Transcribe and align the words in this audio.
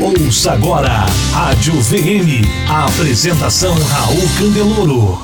Ouça 0.00 0.52
agora 0.52 1.06
Rádio 1.32 1.72
VM. 1.74 2.46
A 2.70 2.84
apresentação 2.84 3.74
Raul 3.74 4.28
Candeloro. 4.38 5.18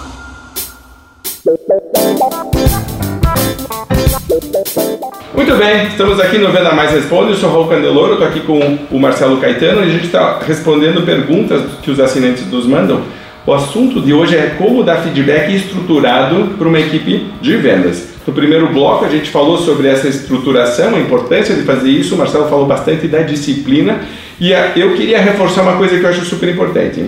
Muito 5.33 5.57
bem, 5.57 5.87
estamos 5.87 6.19
aqui 6.19 6.39
no 6.39 6.51
Venda 6.51 6.73
Mais 6.73 6.91
Responde, 6.91 7.31
eu 7.31 7.37
sou 7.37 7.51
Raul 7.51 7.69
Candeloro, 7.69 8.15
estou 8.15 8.27
aqui 8.27 8.41
com 8.41 8.79
o 8.91 8.99
Marcelo 8.99 9.37
Caetano 9.37 9.81
e 9.81 9.85
a 9.85 9.91
gente 9.91 10.07
está 10.07 10.41
respondendo 10.41 11.07
perguntas 11.07 11.63
que 11.81 11.93
os 11.93 12.01
assinantes 12.01 12.45
nos 12.51 12.67
mandam. 12.67 13.03
O 13.47 13.53
assunto 13.53 14.01
de 14.01 14.13
hoje 14.13 14.37
é 14.37 14.57
como 14.59 14.83
dar 14.83 15.03
feedback 15.03 15.55
estruturado 15.55 16.57
para 16.59 16.67
uma 16.67 16.81
equipe 16.81 17.31
de 17.41 17.57
vendas. 17.59 18.14
No 18.27 18.33
primeiro 18.33 18.69
bloco 18.73 19.05
a 19.05 19.09
gente 19.09 19.31
falou 19.31 19.59
sobre 19.59 19.87
essa 19.89 20.09
estruturação, 20.09 20.95
a 20.95 21.01
importância 21.01 21.55
de 21.55 21.63
fazer 21.63 21.91
isso, 21.91 22.15
o 22.15 22.19
Marcelo 22.19 22.49
falou 22.49 22.67
bastante 22.67 23.07
da 23.07 23.21
disciplina 23.21 24.01
e 24.41 24.51
eu 24.77 24.95
queria 24.95 25.21
reforçar 25.21 25.63
uma 25.63 25.77
coisa 25.77 25.99
que 25.99 26.05
eu 26.05 26.09
acho 26.09 26.25
super 26.25 26.49
importante. 26.49 27.05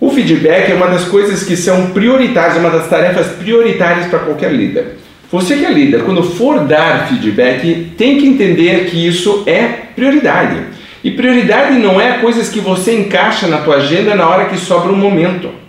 O 0.00 0.10
feedback 0.10 0.70
é 0.70 0.74
uma 0.74 0.88
das 0.88 1.04
coisas 1.04 1.44
que 1.44 1.56
são 1.56 1.90
prioritárias, 1.90 2.56
uma 2.56 2.70
das 2.70 2.88
tarefas 2.88 3.28
prioritárias 3.28 4.06
para 4.06 4.20
qualquer 4.20 4.52
líder. 4.52 4.96
Você 5.30 5.56
que 5.56 5.64
é 5.64 5.70
líder, 5.70 6.02
quando 6.02 6.22
for 6.22 6.60
dar 6.60 7.08
feedback, 7.08 7.92
tem 7.96 8.18
que 8.18 8.26
entender 8.26 8.86
que 8.86 9.06
isso 9.06 9.42
é 9.46 9.62
prioridade. 9.94 10.56
E 11.02 11.10
prioridade 11.10 11.78
não 11.78 12.00
é 12.00 12.18
coisas 12.18 12.48
que 12.48 12.60
você 12.60 12.94
encaixa 12.94 13.46
na 13.46 13.58
tua 13.58 13.76
agenda 13.76 14.14
na 14.14 14.28
hora 14.28 14.46
que 14.46 14.56
sobra 14.56 14.90
um 14.90 14.96
momento. 14.96 15.63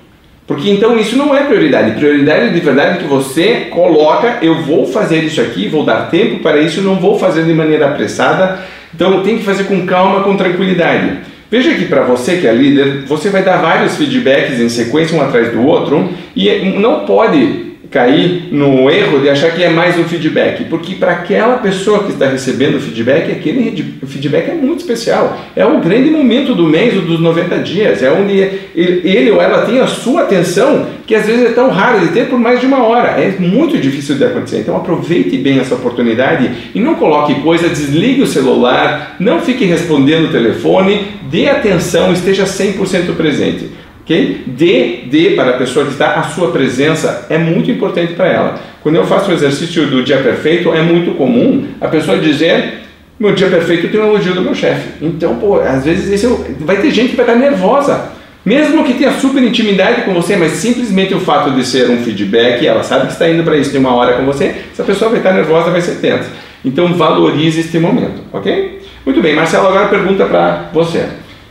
Porque 0.47 0.69
então 0.69 0.97
isso 0.97 1.17
não 1.17 1.35
é 1.35 1.43
prioridade. 1.43 1.97
Prioridade 1.97 2.53
de 2.53 2.59
verdade 2.59 2.99
que 2.99 3.05
você 3.05 3.67
coloca, 3.71 4.39
eu 4.41 4.61
vou 4.61 4.85
fazer 4.85 5.23
isso 5.23 5.41
aqui, 5.41 5.67
vou 5.67 5.83
dar 5.83 6.09
tempo 6.11 6.39
para 6.39 6.59
isso, 6.59 6.81
não 6.81 6.95
vou 6.95 7.17
fazer 7.17 7.43
de 7.43 7.53
maneira 7.53 7.87
apressada. 7.87 8.59
Então 8.93 9.23
tem 9.23 9.37
que 9.37 9.43
fazer 9.43 9.63
com 9.63 9.85
calma, 9.85 10.23
com 10.23 10.37
tranquilidade. 10.37 11.17
Veja 11.49 11.73
que 11.73 11.85
para 11.85 12.03
você 12.03 12.37
que 12.37 12.47
é 12.47 12.53
líder, 12.53 13.03
você 13.07 13.29
vai 13.29 13.43
dar 13.43 13.57
vários 13.57 13.95
feedbacks 13.95 14.59
em 14.59 14.69
sequência 14.69 15.17
um 15.17 15.21
atrás 15.21 15.51
do 15.51 15.65
outro 15.65 16.09
e 16.35 16.49
não 16.79 17.05
pode 17.05 17.64
cair 17.91 18.49
no 18.51 18.89
erro 18.89 19.19
de 19.19 19.29
achar 19.29 19.51
que 19.51 19.63
é 19.63 19.69
mais 19.69 19.97
um 19.97 20.03
feedback, 20.03 20.65
porque 20.65 20.95
para 20.95 21.11
aquela 21.11 21.57
pessoa 21.57 22.03
que 22.03 22.11
está 22.11 22.27
recebendo 22.27 22.75
o 22.75 22.79
feedback, 22.79 23.31
aquele 23.31 23.97
feedback 24.05 24.49
é 24.49 24.53
muito 24.53 24.79
especial. 24.79 25.37
É 25.55 25.65
o 25.65 25.79
grande 25.79 26.09
momento 26.09 26.53
do 26.53 26.63
mês 26.63 26.95
ou 26.95 27.01
dos 27.01 27.19
90 27.19 27.59
dias, 27.59 28.01
é 28.01 28.11
onde 28.11 28.33
ele 28.75 29.31
ou 29.31 29.41
ela 29.41 29.65
tem 29.65 29.79
a 29.79 29.87
sua 29.87 30.23
atenção, 30.23 30.87
que 31.05 31.15
às 31.15 31.25
vezes 31.25 31.45
é 31.45 31.53
tão 31.53 31.69
raro 31.69 31.99
de 31.99 32.07
ter 32.09 32.27
por 32.27 32.39
mais 32.39 32.59
de 32.59 32.65
uma 32.65 32.83
hora. 32.83 33.09
É 33.09 33.35
muito 33.39 33.77
difícil 33.77 34.15
de 34.15 34.25
acontecer. 34.25 34.59
Então 34.59 34.75
aproveite 34.75 35.37
bem 35.37 35.59
essa 35.59 35.75
oportunidade 35.75 36.49
e 36.73 36.79
não 36.79 36.95
coloque 36.95 37.35
coisa, 37.41 37.69
desligue 37.69 38.21
o 38.21 38.27
celular, 38.27 39.15
não 39.19 39.39
fique 39.41 39.65
respondendo 39.65 40.25
o 40.25 40.31
telefone, 40.31 41.07
dê 41.29 41.47
atenção, 41.47 42.11
esteja 42.11 42.45
100% 42.45 43.15
presente. 43.15 43.69
Okay? 44.05 44.43
Dê, 44.45 44.99
dê 45.07 45.31
para 45.31 45.51
a 45.51 45.53
pessoa 45.57 45.85
que 45.85 45.91
está 45.91 46.13
a 46.13 46.23
sua 46.23 46.51
presença, 46.51 47.25
é 47.27 47.39
muito 47.39 47.71
importante 47.71 48.13
para 48.13 48.27
ela. 48.27 48.59
Quando 48.83 48.95
eu 48.95 49.05
faço 49.05 49.31
o 49.31 49.33
exercício 49.33 49.87
do 49.87 50.03
dia 50.03 50.17
perfeito, 50.19 50.71
é 50.71 50.81
muito 50.81 51.15
comum 51.15 51.65
a 51.81 51.87
pessoa 51.87 52.19
dizer: 52.19 52.81
meu 53.19 53.33
dia 53.33 53.49
perfeito 53.49 53.87
tem 53.87 53.99
um 53.99 54.09
elogio 54.09 54.35
do 54.35 54.41
meu 54.41 54.53
chefe. 54.53 54.89
Então, 55.01 55.35
pô, 55.37 55.59
às 55.59 55.83
vezes 55.83 56.23
é 56.23 56.27
vai 56.59 56.77
ter 56.77 56.91
gente 56.91 57.09
que 57.09 57.15
vai 57.15 57.25
estar 57.25 57.37
nervosa. 57.37 58.11
Mesmo 58.45 58.83
que 58.83 58.93
tenha 58.93 59.11
super 59.13 59.41
intimidade 59.41 60.03
com 60.03 60.13
você, 60.13 60.35
mas 60.35 60.51
simplesmente 60.51 61.15
o 61.15 61.19
fato 61.19 61.49
de 61.49 61.65
ser 61.65 61.89
um 61.89 62.03
feedback, 62.03 62.63
ela 62.63 62.83
sabe 62.83 63.07
que 63.07 63.13
está 63.13 63.27
indo 63.27 63.43
para 63.43 63.57
isso 63.57 63.71
de 63.71 63.79
uma 63.79 63.95
hora 63.95 64.17
com 64.17 64.23
você, 64.23 64.53
essa 64.71 64.83
pessoa 64.83 65.09
vai 65.09 65.19
estar 65.19 65.33
nervosa, 65.33 65.71
vai 65.71 65.81
ser 65.81 65.95
tensa. 65.95 66.29
Então 66.63 66.93
valorize 66.93 67.59
este 67.59 67.79
momento, 67.79 68.21
ok? 68.31 68.81
Muito 69.03 69.19
bem, 69.19 69.33
Marcelo, 69.33 69.67
agora 69.67 69.87
pergunta 69.87 70.25
para 70.25 70.69
você. 70.71 71.05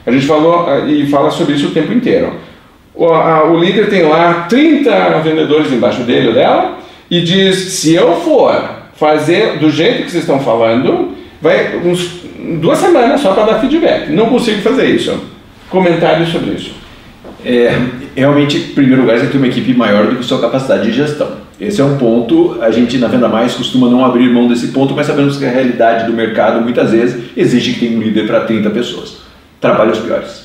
A 0.06 0.10
gente 0.10 0.26
falou 0.26 0.66
ah, 0.68 0.80
e 0.86 1.06
fala 1.06 1.30
sobre 1.30 1.54
isso 1.54 1.68
o 1.68 1.70
tempo 1.70 1.92
inteiro. 1.92 2.34
O, 2.94 3.06
a, 3.06 3.50
o 3.50 3.58
líder 3.58 3.88
tem 3.88 4.02
lá 4.02 4.46
30 4.48 5.18
vendedores 5.20 5.72
embaixo 5.72 6.02
dele 6.02 6.28
ou 6.28 6.34
dela 6.34 6.78
e 7.10 7.20
diz: 7.20 7.56
se 7.56 7.94
eu 7.94 8.16
for 8.20 8.54
fazer 8.96 9.58
do 9.58 9.70
jeito 9.70 10.04
que 10.04 10.10
vocês 10.10 10.22
estão 10.22 10.38
falando, 10.38 11.12
vai 11.40 11.76
uns, 11.84 12.22
duas 12.60 12.78
semanas 12.78 13.20
só 13.20 13.32
para 13.32 13.52
dar 13.52 13.60
feedback. 13.60 14.10
Não 14.10 14.26
consigo 14.26 14.60
fazer 14.60 14.86
isso. 14.86 15.18
Comentários 15.70 16.28
sobre 16.28 16.50
isso. 16.52 16.72
É, 17.44 17.76
realmente, 18.14 18.56
em 18.56 18.74
primeiro 18.74 19.02
lugar, 19.02 19.18
você 19.18 19.26
tem 19.26 19.38
uma 19.38 19.48
equipe 19.48 19.74
maior 19.74 20.06
do 20.06 20.16
que 20.16 20.24
sua 20.24 20.40
capacidade 20.40 20.84
de 20.84 20.92
gestão. 20.92 21.44
Esse 21.60 21.80
é 21.80 21.84
um 21.84 21.96
ponto, 21.98 22.58
a 22.60 22.70
gente 22.70 22.98
na 22.98 23.06
Venda 23.06 23.28
Mais 23.28 23.54
costuma 23.54 23.88
não 23.88 24.04
abrir 24.04 24.28
mão 24.28 24.48
desse 24.48 24.68
ponto, 24.68 24.94
mas 24.94 25.06
sabemos 25.06 25.36
que 25.36 25.44
a 25.44 25.50
realidade 25.50 26.06
do 26.06 26.12
mercado 26.12 26.60
muitas 26.60 26.90
vezes 26.90 27.22
exige 27.36 27.74
que 27.74 27.80
tenha 27.80 27.96
um 27.96 28.02
líder 28.02 28.26
para 28.26 28.40
30 28.40 28.70
pessoas 28.70 29.23
trabalha 29.64 29.92
os 29.92 29.98
piores. 29.98 30.44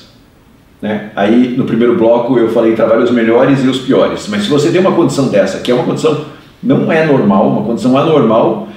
Né? 0.80 1.10
Aí 1.14 1.54
no 1.58 1.64
primeiro 1.64 1.94
bloco 1.94 2.38
eu 2.38 2.48
falei 2.48 2.72
trabalha 2.72 3.04
os 3.04 3.10
melhores 3.10 3.62
e 3.62 3.68
os 3.68 3.80
piores. 3.80 4.26
Mas 4.28 4.44
se 4.44 4.48
você 4.48 4.70
tem 4.70 4.80
uma 4.80 4.92
condição 4.92 5.28
dessa, 5.28 5.58
que 5.58 5.70
é 5.70 5.74
uma 5.74 5.84
condição 5.84 6.24
não 6.62 6.90
é 6.90 7.04
normal, 7.04 7.48
uma 7.48 7.62
condição 7.62 7.98
anormal, 7.98 8.68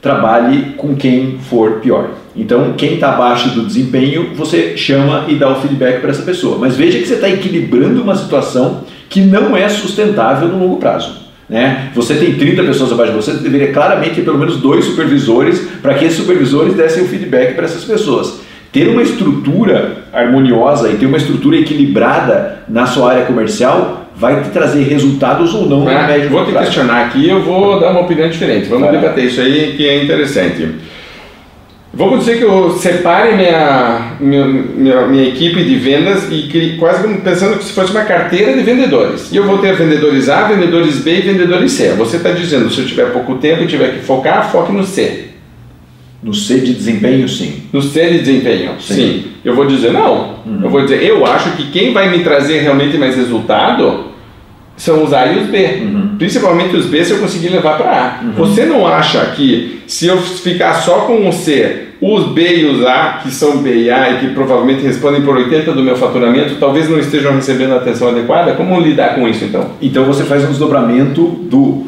trabalhe 0.00 0.74
com 0.76 0.94
quem 0.94 1.38
for 1.40 1.80
pior. 1.80 2.10
Então, 2.36 2.74
quem 2.76 2.94
está 2.94 3.14
abaixo 3.14 3.50
do 3.50 3.66
desempenho, 3.66 4.34
você 4.36 4.76
chama 4.76 5.24
e 5.26 5.34
dá 5.34 5.50
o 5.50 5.56
feedback 5.56 6.00
para 6.00 6.10
essa 6.10 6.22
pessoa. 6.22 6.56
Mas 6.58 6.76
veja 6.76 6.98
que 6.98 7.06
você 7.06 7.14
está 7.14 7.28
equilibrando 7.28 8.00
uma 8.00 8.14
situação 8.14 8.84
que 9.08 9.20
não 9.20 9.56
é 9.56 9.68
sustentável 9.68 10.48
no 10.48 10.58
longo 10.58 10.76
prazo. 10.76 11.28
Né? 11.48 11.90
Você 11.94 12.14
tem 12.14 12.34
30 12.34 12.62
pessoas 12.62 12.92
abaixo 12.92 13.12
de 13.12 13.18
você, 13.18 13.32
você 13.32 13.38
deveria 13.38 13.72
claramente 13.72 14.16
ter 14.16 14.22
pelo 14.22 14.38
menos 14.38 14.58
dois 14.58 14.84
supervisores 14.84 15.60
para 15.82 15.94
que 15.94 16.04
esses 16.04 16.18
supervisores 16.18 16.74
dessem 16.74 17.02
o 17.02 17.08
feedback 17.08 17.54
para 17.54 17.64
essas 17.64 17.84
pessoas 17.84 18.46
ter 18.72 18.88
uma 18.88 19.02
estrutura 19.02 20.04
harmoniosa 20.12 20.90
e 20.90 20.96
ter 20.96 21.06
uma 21.06 21.16
estrutura 21.16 21.56
equilibrada 21.56 22.62
na 22.68 22.86
sua 22.86 23.12
área 23.12 23.24
comercial 23.24 24.06
vai 24.14 24.42
te 24.42 24.50
trazer 24.50 24.82
resultados 24.82 25.54
ou 25.54 25.66
não 25.66 25.88
ah, 25.88 26.02
no 26.02 26.08
médio 26.08 26.30
Vou 26.30 26.44
te 26.44 26.50
prazo. 26.50 26.66
questionar 26.66 27.06
aqui 27.06 27.28
eu 27.28 27.42
vou 27.42 27.78
dar 27.78 27.92
uma 27.92 28.00
opinião 28.00 28.28
diferente. 28.28 28.68
Vamos 28.68 28.88
vai 28.88 28.98
debater 28.98 29.24
isso 29.24 29.40
aí 29.40 29.74
que 29.76 29.88
é 29.88 30.02
interessante. 30.02 30.68
Vamos 31.94 32.20
dizer 32.20 32.36
que 32.36 32.44
eu 32.44 32.72
separe 32.72 33.34
minha, 33.34 34.12
minha, 34.20 34.44
minha, 34.46 35.06
minha, 35.06 35.28
equipe 35.28 35.64
de 35.64 35.74
vendas 35.76 36.28
e 36.30 36.76
quase 36.78 37.08
pensando 37.18 37.56
que 37.56 37.64
se 37.64 37.72
fosse 37.72 37.90
uma 37.90 38.04
carteira 38.04 38.52
de 38.52 38.60
vendedores. 38.60 39.32
E 39.32 39.36
eu 39.36 39.44
vou 39.44 39.58
ter 39.58 39.74
vendedores 39.74 40.28
A, 40.28 40.42
vendedores 40.42 40.98
B 40.98 41.16
e 41.16 41.22
vendedores 41.22 41.72
C. 41.72 41.94
Você 41.94 42.18
está 42.18 42.30
dizendo, 42.30 42.70
se 42.70 42.80
eu 42.80 42.86
tiver 42.86 43.10
pouco 43.10 43.36
tempo 43.36 43.62
e 43.62 43.66
tiver 43.66 43.94
que 43.94 44.00
focar, 44.00 44.52
foque 44.52 44.70
no 44.70 44.84
C. 44.84 45.27
No 46.22 46.34
C 46.34 46.58
de 46.58 46.74
desempenho, 46.74 47.28
sim. 47.28 47.62
No 47.72 47.80
C 47.80 48.10
de 48.10 48.18
desempenho, 48.18 48.72
sim. 48.80 48.94
sim. 48.94 49.24
Eu 49.44 49.54
vou 49.54 49.66
dizer 49.66 49.92
não. 49.92 50.34
Uhum. 50.44 50.60
Eu 50.62 50.70
vou 50.70 50.82
dizer, 50.82 51.02
eu 51.02 51.24
acho 51.24 51.52
que 51.52 51.70
quem 51.70 51.92
vai 51.92 52.10
me 52.10 52.24
trazer 52.24 52.60
realmente 52.60 52.98
mais 52.98 53.14
resultado 53.16 54.08
são 54.76 55.04
os 55.04 55.12
A 55.12 55.26
e 55.26 55.38
os 55.38 55.46
B. 55.46 55.64
Uhum. 55.82 56.16
Principalmente 56.18 56.76
os 56.76 56.86
B 56.86 57.04
se 57.04 57.12
eu 57.12 57.18
conseguir 57.18 57.50
levar 57.50 57.76
para 57.76 57.90
A. 57.90 58.24
Uhum. 58.24 58.32
Você 58.32 58.64
não 58.64 58.86
acha 58.86 59.20
que 59.36 59.80
se 59.86 60.06
eu 60.06 60.18
ficar 60.18 60.74
só 60.74 61.00
com 61.00 61.28
o 61.28 61.32
C, 61.32 61.88
os 62.00 62.28
B 62.32 62.58
e 62.58 62.64
os 62.66 62.86
A, 62.86 63.20
que 63.22 63.30
são 63.30 63.58
B 63.58 63.74
e 63.74 63.90
A 63.90 64.10
e 64.10 64.18
que 64.18 64.34
provavelmente 64.34 64.82
respondem 64.82 65.22
por 65.22 65.36
80% 65.36 65.72
do 65.72 65.82
meu 65.82 65.96
faturamento, 65.96 66.56
talvez 66.60 66.88
não 66.88 66.98
estejam 66.98 67.34
recebendo 67.34 67.72
a 67.72 67.76
atenção 67.76 68.08
adequada? 68.08 68.52
Como 68.52 68.80
lidar 68.80 69.16
com 69.16 69.26
isso 69.26 69.44
então? 69.44 69.70
Então 69.82 70.04
você 70.04 70.22
faz 70.24 70.44
um 70.44 70.48
desdobramento 70.48 71.22
do 71.50 71.87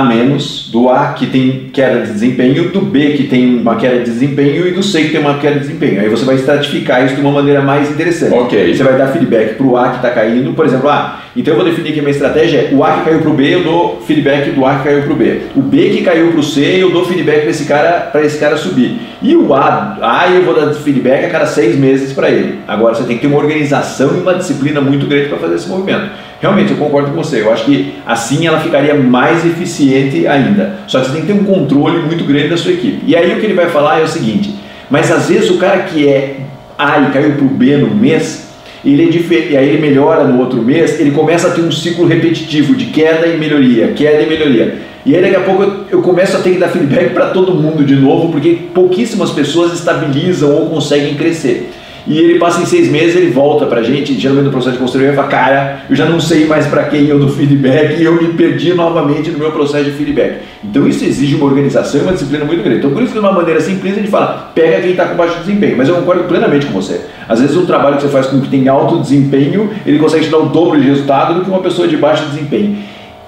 a 0.00 0.04
menos, 0.04 0.68
do 0.72 0.88
A 0.88 1.12
que 1.12 1.26
tem 1.26 1.70
queda 1.72 2.00
de 2.00 2.12
desempenho, 2.12 2.70
do 2.70 2.80
B 2.80 3.12
que 3.12 3.24
tem 3.24 3.56
uma 3.56 3.76
queda 3.76 3.98
de 3.98 4.04
desempenho 4.04 4.66
e 4.66 4.72
do 4.72 4.82
C 4.82 5.04
que 5.04 5.10
tem 5.10 5.20
uma 5.20 5.38
queda 5.38 5.54
de 5.54 5.66
desempenho. 5.66 6.00
Aí 6.00 6.08
você 6.08 6.24
vai 6.24 6.34
estratificar 6.36 7.04
isso 7.04 7.14
de 7.14 7.20
uma 7.20 7.30
maneira 7.30 7.62
mais 7.62 7.90
interessante. 7.90 8.34
Ok. 8.34 8.74
Você 8.74 8.82
vai 8.82 8.96
dar 8.96 9.08
feedback 9.08 9.54
para 9.54 9.66
o 9.66 9.76
A 9.76 9.90
que 9.90 9.96
está 9.96 10.10
caindo, 10.10 10.52
por 10.52 10.66
exemplo, 10.66 10.88
ah, 10.88 11.20
então 11.36 11.54
eu 11.54 11.60
vou 11.60 11.68
definir 11.68 11.92
que 11.92 11.98
a 11.98 12.02
minha 12.02 12.12
estratégia 12.12 12.68
é 12.70 12.74
o 12.74 12.82
A 12.84 12.92
que 12.92 13.04
caiu 13.04 13.20
para 13.20 13.30
o 13.30 13.34
B, 13.34 13.54
eu 13.54 13.64
dou 13.64 14.00
feedback 14.06 14.50
do 14.50 14.64
A 14.64 14.76
que 14.76 14.84
caiu 14.84 15.02
para 15.02 15.12
o 15.12 15.16
B. 15.16 15.40
O 15.56 15.62
B 15.62 15.90
que 15.90 16.02
caiu 16.02 16.30
para 16.30 16.40
o 16.40 16.42
C, 16.42 16.60
eu 16.60 16.90
dou 16.90 17.04
feedback 17.04 17.42
para 17.42 17.50
esse 17.50 17.64
cara 17.64 17.92
para 18.12 18.22
esse 18.22 18.38
cara 18.38 18.56
subir. 18.56 18.98
E 19.22 19.34
o 19.36 19.54
A, 19.54 19.98
A 20.00 20.28
eu 20.28 20.42
vou 20.42 20.54
dar 20.54 20.72
feedback 20.74 21.24
a 21.24 21.30
cada 21.30 21.46
seis 21.46 21.76
meses 21.76 22.12
para 22.12 22.30
ele. 22.30 22.58
Agora 22.68 22.94
você 22.94 23.04
tem 23.04 23.16
que 23.16 23.22
ter 23.22 23.28
uma 23.28 23.38
organização 23.38 24.16
e 24.16 24.20
uma 24.20 24.34
disciplina 24.34 24.80
muito 24.80 25.06
grande 25.06 25.28
para 25.28 25.38
fazer 25.38 25.56
esse 25.56 25.68
movimento. 25.68 26.10
Realmente, 26.40 26.72
eu 26.72 26.76
concordo 26.76 27.10
com 27.10 27.16
você. 27.16 27.40
Eu 27.40 27.52
acho 27.52 27.64
que 27.64 27.94
assim 28.06 28.46
ela 28.46 28.60
ficaria 28.60 28.94
mais 28.94 29.44
eficiente 29.44 30.26
ainda. 30.26 30.78
Só 30.86 31.00
que 31.00 31.06
você 31.06 31.12
tem 31.12 31.20
que 31.22 31.26
ter 31.28 31.32
um 31.32 31.44
controle 31.44 31.98
muito 32.02 32.24
grande 32.24 32.48
da 32.48 32.56
sua 32.56 32.72
equipe. 32.72 33.02
E 33.06 33.16
aí 33.16 33.32
o 33.34 33.40
que 33.40 33.46
ele 33.46 33.54
vai 33.54 33.68
falar 33.70 34.00
é 34.00 34.04
o 34.04 34.08
seguinte: 34.08 34.54
mas 34.90 35.10
às 35.10 35.28
vezes 35.28 35.50
o 35.50 35.58
cara 35.58 35.80
que 35.84 36.08
é 36.08 36.40
A 36.78 37.00
e 37.00 37.12
caiu 37.12 37.32
para 37.32 37.44
o 37.44 37.48
B 37.48 37.76
no 37.76 37.94
mês, 37.94 38.48
ele 38.84 39.02
é 39.02 39.50
e 39.50 39.56
aí 39.56 39.68
ele 39.70 39.78
melhora 39.78 40.24
no 40.24 40.38
outro 40.38 40.60
mês, 40.60 41.00
ele 41.00 41.10
começa 41.10 41.48
a 41.48 41.50
ter 41.52 41.62
um 41.62 41.72
ciclo 41.72 42.06
repetitivo 42.06 42.74
de 42.74 42.86
queda 42.86 43.26
e 43.26 43.38
melhoria, 43.38 43.88
queda 43.88 44.22
e 44.22 44.28
melhoria. 44.28 44.78
E 45.06 45.14
aí 45.14 45.22
daqui 45.22 45.36
a 45.36 45.40
pouco 45.40 45.62
eu, 45.62 45.84
eu 45.90 46.02
começo 46.02 46.36
a 46.36 46.40
ter 46.40 46.52
que 46.52 46.58
dar 46.58 46.68
feedback 46.68 47.12
para 47.12 47.26
todo 47.30 47.54
mundo 47.54 47.84
de 47.84 47.94
novo, 47.96 48.30
porque 48.30 48.58
pouquíssimas 48.74 49.30
pessoas 49.30 49.72
estabilizam 49.72 50.50
ou 50.50 50.68
conseguem 50.68 51.14
crescer. 51.14 51.72
E 52.06 52.18
ele 52.18 52.38
passa 52.38 52.60
em 52.60 52.66
seis 52.66 52.90
meses, 52.90 53.16
ele 53.16 53.30
volta 53.30 53.64
pra 53.66 53.82
gente, 53.82 54.18
geralmente 54.18 54.46
no 54.46 54.50
processo 54.50 54.72
de 54.72 54.78
consultoria, 54.78 55.12
e 55.12 55.16
fala, 55.16 55.28
cara, 55.28 55.84
eu 55.88 55.96
já 55.96 56.04
não 56.04 56.20
sei 56.20 56.44
mais 56.46 56.66
para 56.66 56.84
quem 56.84 57.06
eu 57.06 57.18
dou 57.18 57.28
feedback 57.28 57.98
e 57.98 58.04
eu 58.04 58.14
me 58.14 58.28
perdi 58.34 58.74
novamente 58.74 59.30
no 59.30 59.38
meu 59.38 59.50
processo 59.52 59.84
de 59.84 59.92
feedback. 59.92 60.40
Então 60.62 60.86
isso 60.86 61.04
exige 61.04 61.34
uma 61.36 61.46
organização 61.46 62.00
e 62.00 62.02
uma 62.02 62.12
disciplina 62.12 62.44
muito 62.44 62.62
grande. 62.62 62.78
Então 62.78 62.90
por 62.90 63.02
isso 63.02 63.12
que 63.12 63.18
de 63.18 63.24
uma 63.24 63.32
maneira 63.32 63.60
simples 63.60 63.94
a 63.94 63.96
gente 63.96 64.10
fala, 64.10 64.52
pega 64.54 64.82
quem 64.82 64.90
está 64.90 65.06
com 65.06 65.16
baixo 65.16 65.38
desempenho, 65.40 65.76
mas 65.76 65.88
eu 65.88 65.94
concordo 65.94 66.24
plenamente 66.24 66.66
com 66.66 66.72
você. 66.72 67.00
Às 67.26 67.40
vezes 67.40 67.56
um 67.56 67.64
trabalho 67.64 67.96
que 67.96 68.02
você 68.02 68.08
faz 68.08 68.26
com 68.26 68.38
quem 68.40 68.50
tem 68.50 68.68
alto 68.68 69.00
desempenho, 69.00 69.70
ele 69.86 69.98
consegue 69.98 70.26
te 70.26 70.30
dar 70.30 70.38
o 70.38 70.46
dobro 70.46 70.78
de 70.78 70.86
resultado 70.86 71.34
do 71.34 71.40
que 71.40 71.48
uma 71.48 71.60
pessoa 71.60 71.88
de 71.88 71.96
baixo 71.96 72.26
desempenho. 72.26 72.78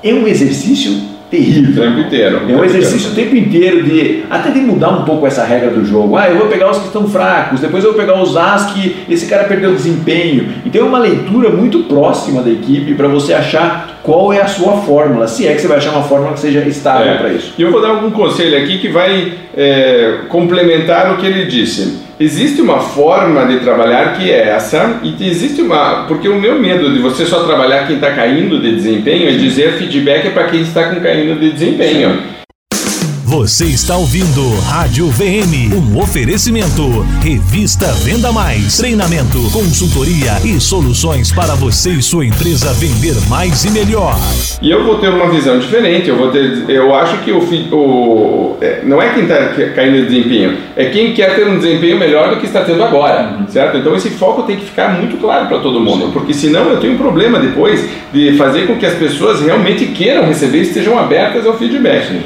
É 0.03 0.13
um 0.13 0.27
exercício 0.27 1.16
terrível. 1.31 1.83
O 1.83 1.87
tempo 1.87 2.01
inteiro. 2.01 2.41
É 2.49 2.57
um 2.57 2.65
exercício 2.65 3.11
o 3.11 3.15
tempo 3.15 3.37
inteiro 3.37 3.83
de 3.83 4.25
até 4.31 4.51
de 4.51 4.61
mudar 4.61 4.91
um 4.91 5.05
pouco 5.05 5.27
essa 5.27 5.45
regra 5.45 5.71
do 5.71 5.85
jogo. 5.85 6.17
Ah, 6.17 6.29
eu 6.29 6.39
vou 6.39 6.49
pegar 6.49 6.71
os 6.71 6.79
que 6.79 6.87
estão 6.87 7.09
fracos, 7.09 7.61
depois 7.61 7.85
eu 7.85 7.93
vou 7.93 8.01
pegar 8.01 8.21
os 8.21 8.37
as 8.37 8.73
que 8.73 9.05
esse 9.09 9.27
cara 9.27 9.45
perdeu 9.45 9.73
desempenho. 9.73 10.49
Então 10.65 10.83
é 10.83 10.85
uma 10.85 10.99
leitura 10.99 11.51
muito 11.51 11.81
próxima 11.81 12.43
da 12.43 12.51
equipe 12.51 12.95
para 12.95 13.09
você 13.09 13.35
achar 13.35 13.96
qual 14.07 14.33
é 14.33 14.41
a 14.41 14.47
sua 14.47 14.77
fórmula, 14.83 15.27
se 15.27 15.49
é 15.49 15.53
que 15.53 15.61
você 15.61 15.67
vai 15.67 15.79
achar 15.79 15.91
uma 15.91 16.05
fórmula 16.05 16.33
que 16.33 16.39
seja 16.39 16.61
estável 16.61 17.13
é. 17.13 17.17
para 17.17 17.33
isso. 17.33 17.53
E 17.59 17.63
eu 17.63 17.73
vou 17.73 17.83
dar 17.83 17.89
algum 17.89 18.13
conselho 18.13 18.57
aqui 18.57 18.79
que 18.79 18.87
vai 18.87 19.33
é, 19.55 20.19
complementar 20.29 21.13
o 21.13 21.17
que 21.17 21.27
ele 21.27 21.47
disse. 21.47 22.07
Existe 22.19 22.63
uma 22.63 22.79
forma 22.79 23.45
de 23.47 23.59
trabalhar 23.59 24.17
que 24.17 24.31
é 24.31 24.51
essa, 24.51 25.01
e 25.03 25.29
existe 25.29 25.61
uma. 25.61 26.05
Porque 26.07 26.29
o 26.29 26.41
meu 26.41 26.57
medo 26.59 26.95
de 26.95 27.01
você 27.01 27.27
só 27.27 27.43
trabalhar 27.43 27.89
quem 27.89 27.97
está 27.97 28.13
caindo 28.13 28.61
de 28.61 28.77
desempenho 28.77 29.29
é 29.29 29.33
dizer 29.33 29.73
feedback 29.73 30.29
é 30.29 30.31
para 30.31 30.45
quem 30.45 30.61
está 30.61 30.85
com 30.85 31.01
caindo 31.01 31.39
de 31.41 31.51
desempenho. 31.51 32.11
Sim. 32.11 32.36
Você 33.27 33.65
está 33.65 33.97
ouvindo 33.97 34.57
Rádio 34.71 35.09
VM, 35.09 35.75
um 35.75 35.99
oferecimento. 35.99 37.05
Revista 37.21 37.87
Venda 38.05 38.31
Mais, 38.31 38.77
treinamento, 38.79 39.51
consultoria 39.53 40.39
e 40.45 40.61
soluções 40.61 41.33
para 41.33 41.57
você 41.57 41.91
e 41.91 42.01
sua 42.01 42.25
empresa 42.25 42.73
vender 42.75 43.17
mais 43.29 43.65
e 43.65 43.71
melhor. 43.73 44.15
E 44.63 44.71
eu 44.71 44.85
vou 44.85 44.99
ter 44.99 45.09
uma 45.09 45.29
visão 45.29 45.59
diferente. 45.59 46.09
Eu 46.09 46.17
vou 46.17 46.31
ter, 46.31 46.71
eu 46.71 46.95
acho 46.95 47.19
que 47.25 47.33
o, 47.33 47.41
o 47.75 48.57
é, 48.61 48.83
não 48.85 49.03
é 49.03 49.13
quem 49.13 49.25
está 49.25 49.49
caindo 49.75 50.03
de 50.03 50.07
desempenho, 50.07 50.59
é 50.77 50.85
quem 50.85 51.13
quer 51.13 51.35
ter 51.35 51.49
um 51.49 51.59
desempenho 51.59 51.99
melhor 51.99 52.31
do 52.31 52.37
que 52.37 52.47
está 52.47 52.63
tendo 52.63 52.85
agora, 52.85 53.41
certo? 53.49 53.77
Então 53.77 53.97
esse 53.97 54.11
foco 54.11 54.45
tem 54.45 54.55
que 54.55 54.67
ficar 54.67 54.97
muito 55.01 55.17
claro 55.17 55.49
para 55.49 55.59
todo 55.59 55.81
mundo, 55.81 56.13
porque 56.13 56.33
senão 56.33 56.71
eu 56.71 56.79
tenho 56.79 56.93
um 56.93 56.99
problema 56.99 57.41
depois 57.41 57.85
de 58.13 58.37
fazer 58.37 58.69
com 58.69 58.77
que 58.77 58.87
as 58.87 58.95
pessoas 58.95 59.41
realmente 59.41 59.87
queiram 59.87 60.25
receber 60.25 60.59
e 60.59 60.63
estejam 60.63 60.97
abertas 60.97 61.45
ao 61.45 61.59
feedback. 61.59 62.21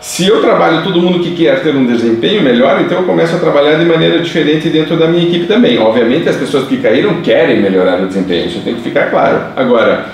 Se 0.00 0.26
eu 0.26 0.40
trabalho 0.40 0.82
todo 0.82 1.00
mundo 1.00 1.18
que 1.20 1.32
quer 1.32 1.62
ter 1.62 1.76
um 1.76 1.84
desempenho 1.84 2.42
melhor, 2.42 2.80
então 2.80 3.00
eu 3.00 3.04
começo 3.04 3.36
a 3.36 3.38
trabalhar 3.38 3.74
de 3.78 3.84
maneira 3.84 4.18
diferente 4.20 4.70
dentro 4.70 4.96
da 4.96 5.06
minha 5.06 5.26
equipe 5.26 5.44
também. 5.46 5.78
Obviamente, 5.78 6.26
as 6.26 6.36
pessoas 6.36 6.66
que 6.66 6.78
caíram 6.78 7.20
querem 7.20 7.60
melhorar 7.60 8.00
o 8.00 8.06
desempenho, 8.06 8.46
isso 8.46 8.60
tem 8.60 8.74
que 8.74 8.80
ficar 8.80 9.10
claro. 9.10 9.52
Agora, 9.54 10.06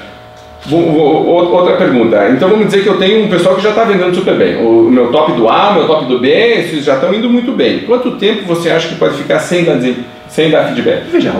outra 0.68 1.76
pergunta. 1.76 2.28
Então 2.30 2.48
vamos 2.48 2.66
dizer 2.66 2.82
que 2.82 2.88
eu 2.88 2.98
tenho 2.98 3.24
um 3.24 3.28
pessoal 3.28 3.54
que 3.54 3.62
já 3.62 3.68
está 3.68 3.84
vendendo 3.84 4.12
super 4.12 4.34
bem. 4.34 4.56
O 4.56 4.90
meu 4.90 5.12
top 5.12 5.32
do 5.32 5.48
A, 5.48 5.70
o 5.70 5.74
meu 5.74 5.86
top 5.86 6.06
do 6.06 6.18
B, 6.18 6.28
esses 6.28 6.84
já 6.84 6.94
estão 6.94 7.14
indo 7.14 7.30
muito 7.30 7.52
bem. 7.52 7.80
Quanto 7.80 8.16
tempo 8.16 8.42
você 8.44 8.70
acha 8.70 8.88
que 8.88 8.96
pode 8.96 9.16
ficar 9.16 9.38
sem 9.38 9.64
dar, 9.64 9.78
sem 10.28 10.50
dar 10.50 10.64
feedback? 10.64 11.04
Veja, 11.12 11.32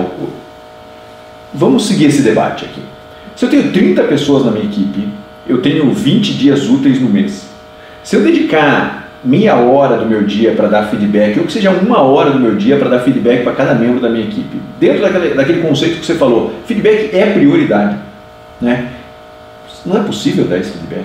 vamos 1.52 1.88
seguir 1.88 2.06
esse 2.06 2.22
debate 2.22 2.64
aqui. 2.64 2.80
Se 3.34 3.44
eu 3.44 3.50
tenho 3.50 3.72
30 3.72 4.04
pessoas 4.04 4.44
na 4.44 4.52
minha 4.52 4.66
equipe, 4.66 5.08
eu 5.48 5.60
tenho 5.60 5.90
20 5.92 6.34
dias 6.34 6.68
úteis 6.68 7.00
no 7.00 7.08
mês. 7.08 7.45
Se 8.06 8.14
eu 8.14 8.22
dedicar 8.22 9.08
meia 9.24 9.56
hora 9.56 9.96
do 9.96 10.06
meu 10.06 10.22
dia 10.22 10.52
para 10.52 10.68
dar 10.68 10.84
feedback, 10.84 11.40
ou 11.40 11.44
que 11.44 11.52
seja 11.52 11.72
uma 11.72 12.00
hora 12.02 12.30
do 12.30 12.38
meu 12.38 12.54
dia 12.54 12.76
para 12.76 12.88
dar 12.88 13.00
feedback 13.00 13.42
para 13.42 13.50
cada 13.50 13.74
membro 13.74 13.98
da 13.98 14.08
minha 14.08 14.24
equipe, 14.24 14.60
dentro 14.78 15.02
daquele, 15.02 15.34
daquele 15.34 15.60
conceito 15.60 15.98
que 15.98 16.06
você 16.06 16.14
falou, 16.14 16.54
feedback 16.66 17.10
é 17.12 17.32
prioridade. 17.32 17.96
Né? 18.60 18.90
Não 19.84 19.96
é 19.96 20.04
possível 20.04 20.44
dar 20.44 20.58
esse 20.58 20.70
feedback. 20.70 21.04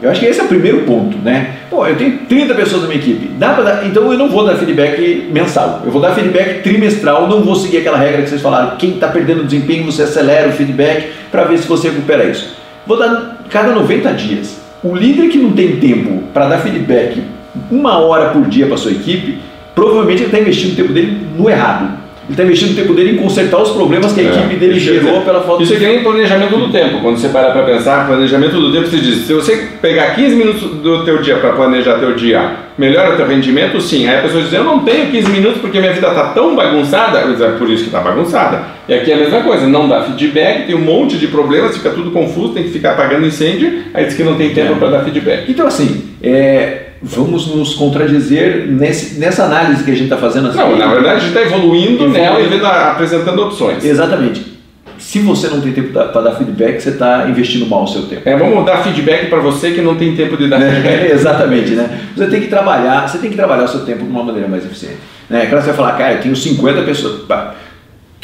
Eu 0.00 0.08
acho 0.08 0.20
que 0.20 0.26
esse 0.26 0.38
é 0.38 0.44
o 0.44 0.46
primeiro 0.46 0.82
ponto, 0.82 1.18
né? 1.18 1.56
Pô, 1.68 1.84
eu 1.84 1.96
tenho 1.96 2.18
30 2.28 2.54
pessoas 2.54 2.82
na 2.82 2.88
minha 2.88 3.00
equipe, 3.00 3.34
dá 3.34 3.60
dar, 3.60 3.84
então 3.84 4.12
eu 4.12 4.18
não 4.18 4.28
vou 4.28 4.44
dar 4.44 4.54
feedback 4.54 5.28
mensal, 5.32 5.82
eu 5.84 5.90
vou 5.90 6.00
dar 6.00 6.14
feedback 6.14 6.62
trimestral, 6.62 7.26
não 7.26 7.42
vou 7.42 7.56
seguir 7.56 7.78
aquela 7.78 7.98
regra 7.98 8.22
que 8.22 8.28
vocês 8.28 8.40
falaram, 8.40 8.76
quem 8.76 8.90
está 8.90 9.08
perdendo 9.08 9.42
desempenho, 9.42 9.90
você 9.90 10.02
acelera 10.02 10.48
o 10.48 10.52
feedback 10.52 11.10
para 11.32 11.42
ver 11.42 11.58
se 11.58 11.66
você 11.66 11.88
recupera 11.88 12.22
isso. 12.24 12.54
Vou 12.86 12.96
dar 12.96 13.40
cada 13.50 13.72
90 13.72 14.12
dias. 14.12 14.63
O 14.84 14.94
líder 14.94 15.30
que 15.30 15.38
não 15.38 15.52
tem 15.52 15.76
tempo 15.76 16.24
para 16.34 16.46
dar 16.46 16.58
feedback 16.58 17.22
uma 17.70 17.96
hora 17.96 18.32
por 18.32 18.44
dia 18.44 18.66
para 18.66 18.76
sua 18.76 18.90
equipe, 18.90 19.38
provavelmente 19.74 20.24
ele 20.24 20.26
está 20.26 20.38
investindo 20.38 20.72
o 20.72 20.76
tempo 20.76 20.92
dele 20.92 21.26
no 21.34 21.48
errado. 21.48 22.03
Ele 22.26 22.32
está 22.32 22.42
investindo 22.42 22.72
o 22.72 22.74
tempo 22.74 22.94
dele 22.94 23.12
em 23.12 23.16
consertar 23.16 23.60
os 23.60 23.70
problemas 23.72 24.12
que 24.12 24.20
a 24.20 24.24
é, 24.24 24.26
equipe 24.28 24.56
dele 24.56 24.80
gerou 24.80 25.20
pela 25.20 25.42
falta 25.42 25.62
Isso 25.62 25.74
aqui 25.74 25.84
é 25.84 25.98
planejamento 25.98 26.56
do 26.56 26.72
tempo. 26.72 27.00
Quando 27.02 27.18
você 27.18 27.28
para 27.28 27.50
para 27.50 27.62
pensar, 27.64 28.06
planejamento 28.06 28.58
do 28.58 28.72
tempo, 28.72 28.86
você 28.86 28.96
diz, 28.96 29.26
se 29.26 29.34
você 29.34 29.68
pegar 29.82 30.14
15 30.14 30.34
minutos 30.34 30.62
do 30.62 31.04
teu 31.04 31.20
dia 31.20 31.36
para 31.36 31.52
planejar 31.52 31.98
teu 31.98 32.14
dia, 32.14 32.50
melhora 32.78 33.16
teu 33.16 33.26
rendimento? 33.26 33.78
Sim. 33.78 34.08
Aí 34.08 34.18
a 34.18 34.22
pessoa 34.22 34.42
diz, 34.42 34.52
eu 34.54 34.64
não 34.64 34.78
tenho 34.80 35.10
15 35.10 35.30
minutos 35.30 35.60
porque 35.60 35.78
minha 35.78 35.92
vida 35.92 36.08
está 36.08 36.30
tão 36.30 36.56
bagunçada. 36.56 37.18
Eu 37.20 37.32
diz, 37.32 37.40
é 37.42 37.48
por 37.48 37.68
isso 37.68 37.82
que 37.82 37.88
está 37.88 38.00
bagunçada. 38.00 38.62
E 38.88 38.94
aqui 38.94 39.10
é 39.10 39.14
a 39.14 39.18
mesma 39.18 39.42
coisa, 39.42 39.66
não 39.66 39.86
dá 39.86 40.02
feedback, 40.02 40.66
tem 40.66 40.74
um 40.74 40.80
monte 40.80 41.18
de 41.18 41.26
problemas, 41.26 41.76
fica 41.76 41.90
tudo 41.90 42.10
confuso, 42.10 42.54
tem 42.54 42.64
que 42.64 42.70
ficar 42.70 42.92
apagando 42.92 43.26
incêndio, 43.26 43.82
aí 43.92 44.04
diz 44.04 44.14
que 44.14 44.22
não 44.22 44.36
tem 44.36 44.52
tempo 44.54 44.72
é. 44.72 44.76
para 44.76 44.90
dar 44.90 45.04
feedback. 45.04 45.50
Então 45.50 45.66
assim, 45.66 46.04
é, 46.22 46.83
vamos 47.04 47.46
nos 47.54 47.74
contradizer 47.74 48.66
nesse, 48.66 49.20
nessa 49.20 49.44
análise 49.44 49.84
que 49.84 49.90
a 49.90 49.94
gente 49.94 50.04
está 50.04 50.16
fazendo. 50.16 50.48
Assim, 50.48 50.58
não, 50.58 50.76
na 50.76 50.86
verdade 50.86 51.16
a 51.16 51.18
gente 51.18 51.36
está 51.36 51.42
evoluindo 51.42 52.08
nela 52.08 52.40
e 52.40 52.46
vendo, 52.46 52.64
apresentando 52.66 53.42
opções. 53.42 53.84
Exatamente. 53.84 54.54
Se 54.98 55.18
você 55.18 55.48
não 55.48 55.60
tem 55.60 55.72
tempo 55.72 55.92
para 55.92 56.20
dar 56.22 56.32
feedback, 56.32 56.80
você 56.80 56.88
está 56.88 57.28
investindo 57.28 57.66
mal 57.66 57.84
o 57.84 57.86
seu 57.86 58.02
tempo. 58.02 58.22
É, 58.24 58.36
vamos 58.36 58.64
dar 58.64 58.78
feedback 58.78 59.28
para 59.28 59.38
você 59.40 59.72
que 59.72 59.82
não 59.82 59.96
tem 59.96 60.16
tempo 60.16 60.36
de 60.36 60.48
dar 60.48 60.58
feedback. 60.62 61.12
exatamente, 61.12 61.72
né? 61.72 62.00
Você 62.16 62.26
tem 62.26 62.40
que 62.40 62.48
trabalhar, 62.48 63.06
você 63.06 63.18
tem 63.18 63.28
que 63.28 63.36
trabalhar 63.36 63.64
o 63.64 63.68
seu 63.68 63.80
tempo 63.80 64.02
de 64.02 64.10
uma 64.10 64.24
maneira 64.24 64.48
mais 64.48 64.64
eficiente. 64.64 64.96
Né? 65.28 65.46
Claro, 65.46 65.62
você 65.62 65.72
vai 65.72 65.76
falar, 65.76 65.92
cara, 65.98 66.14
eu 66.14 66.20
tenho 66.22 66.34
50 66.34 66.82
pessoas 66.82 67.22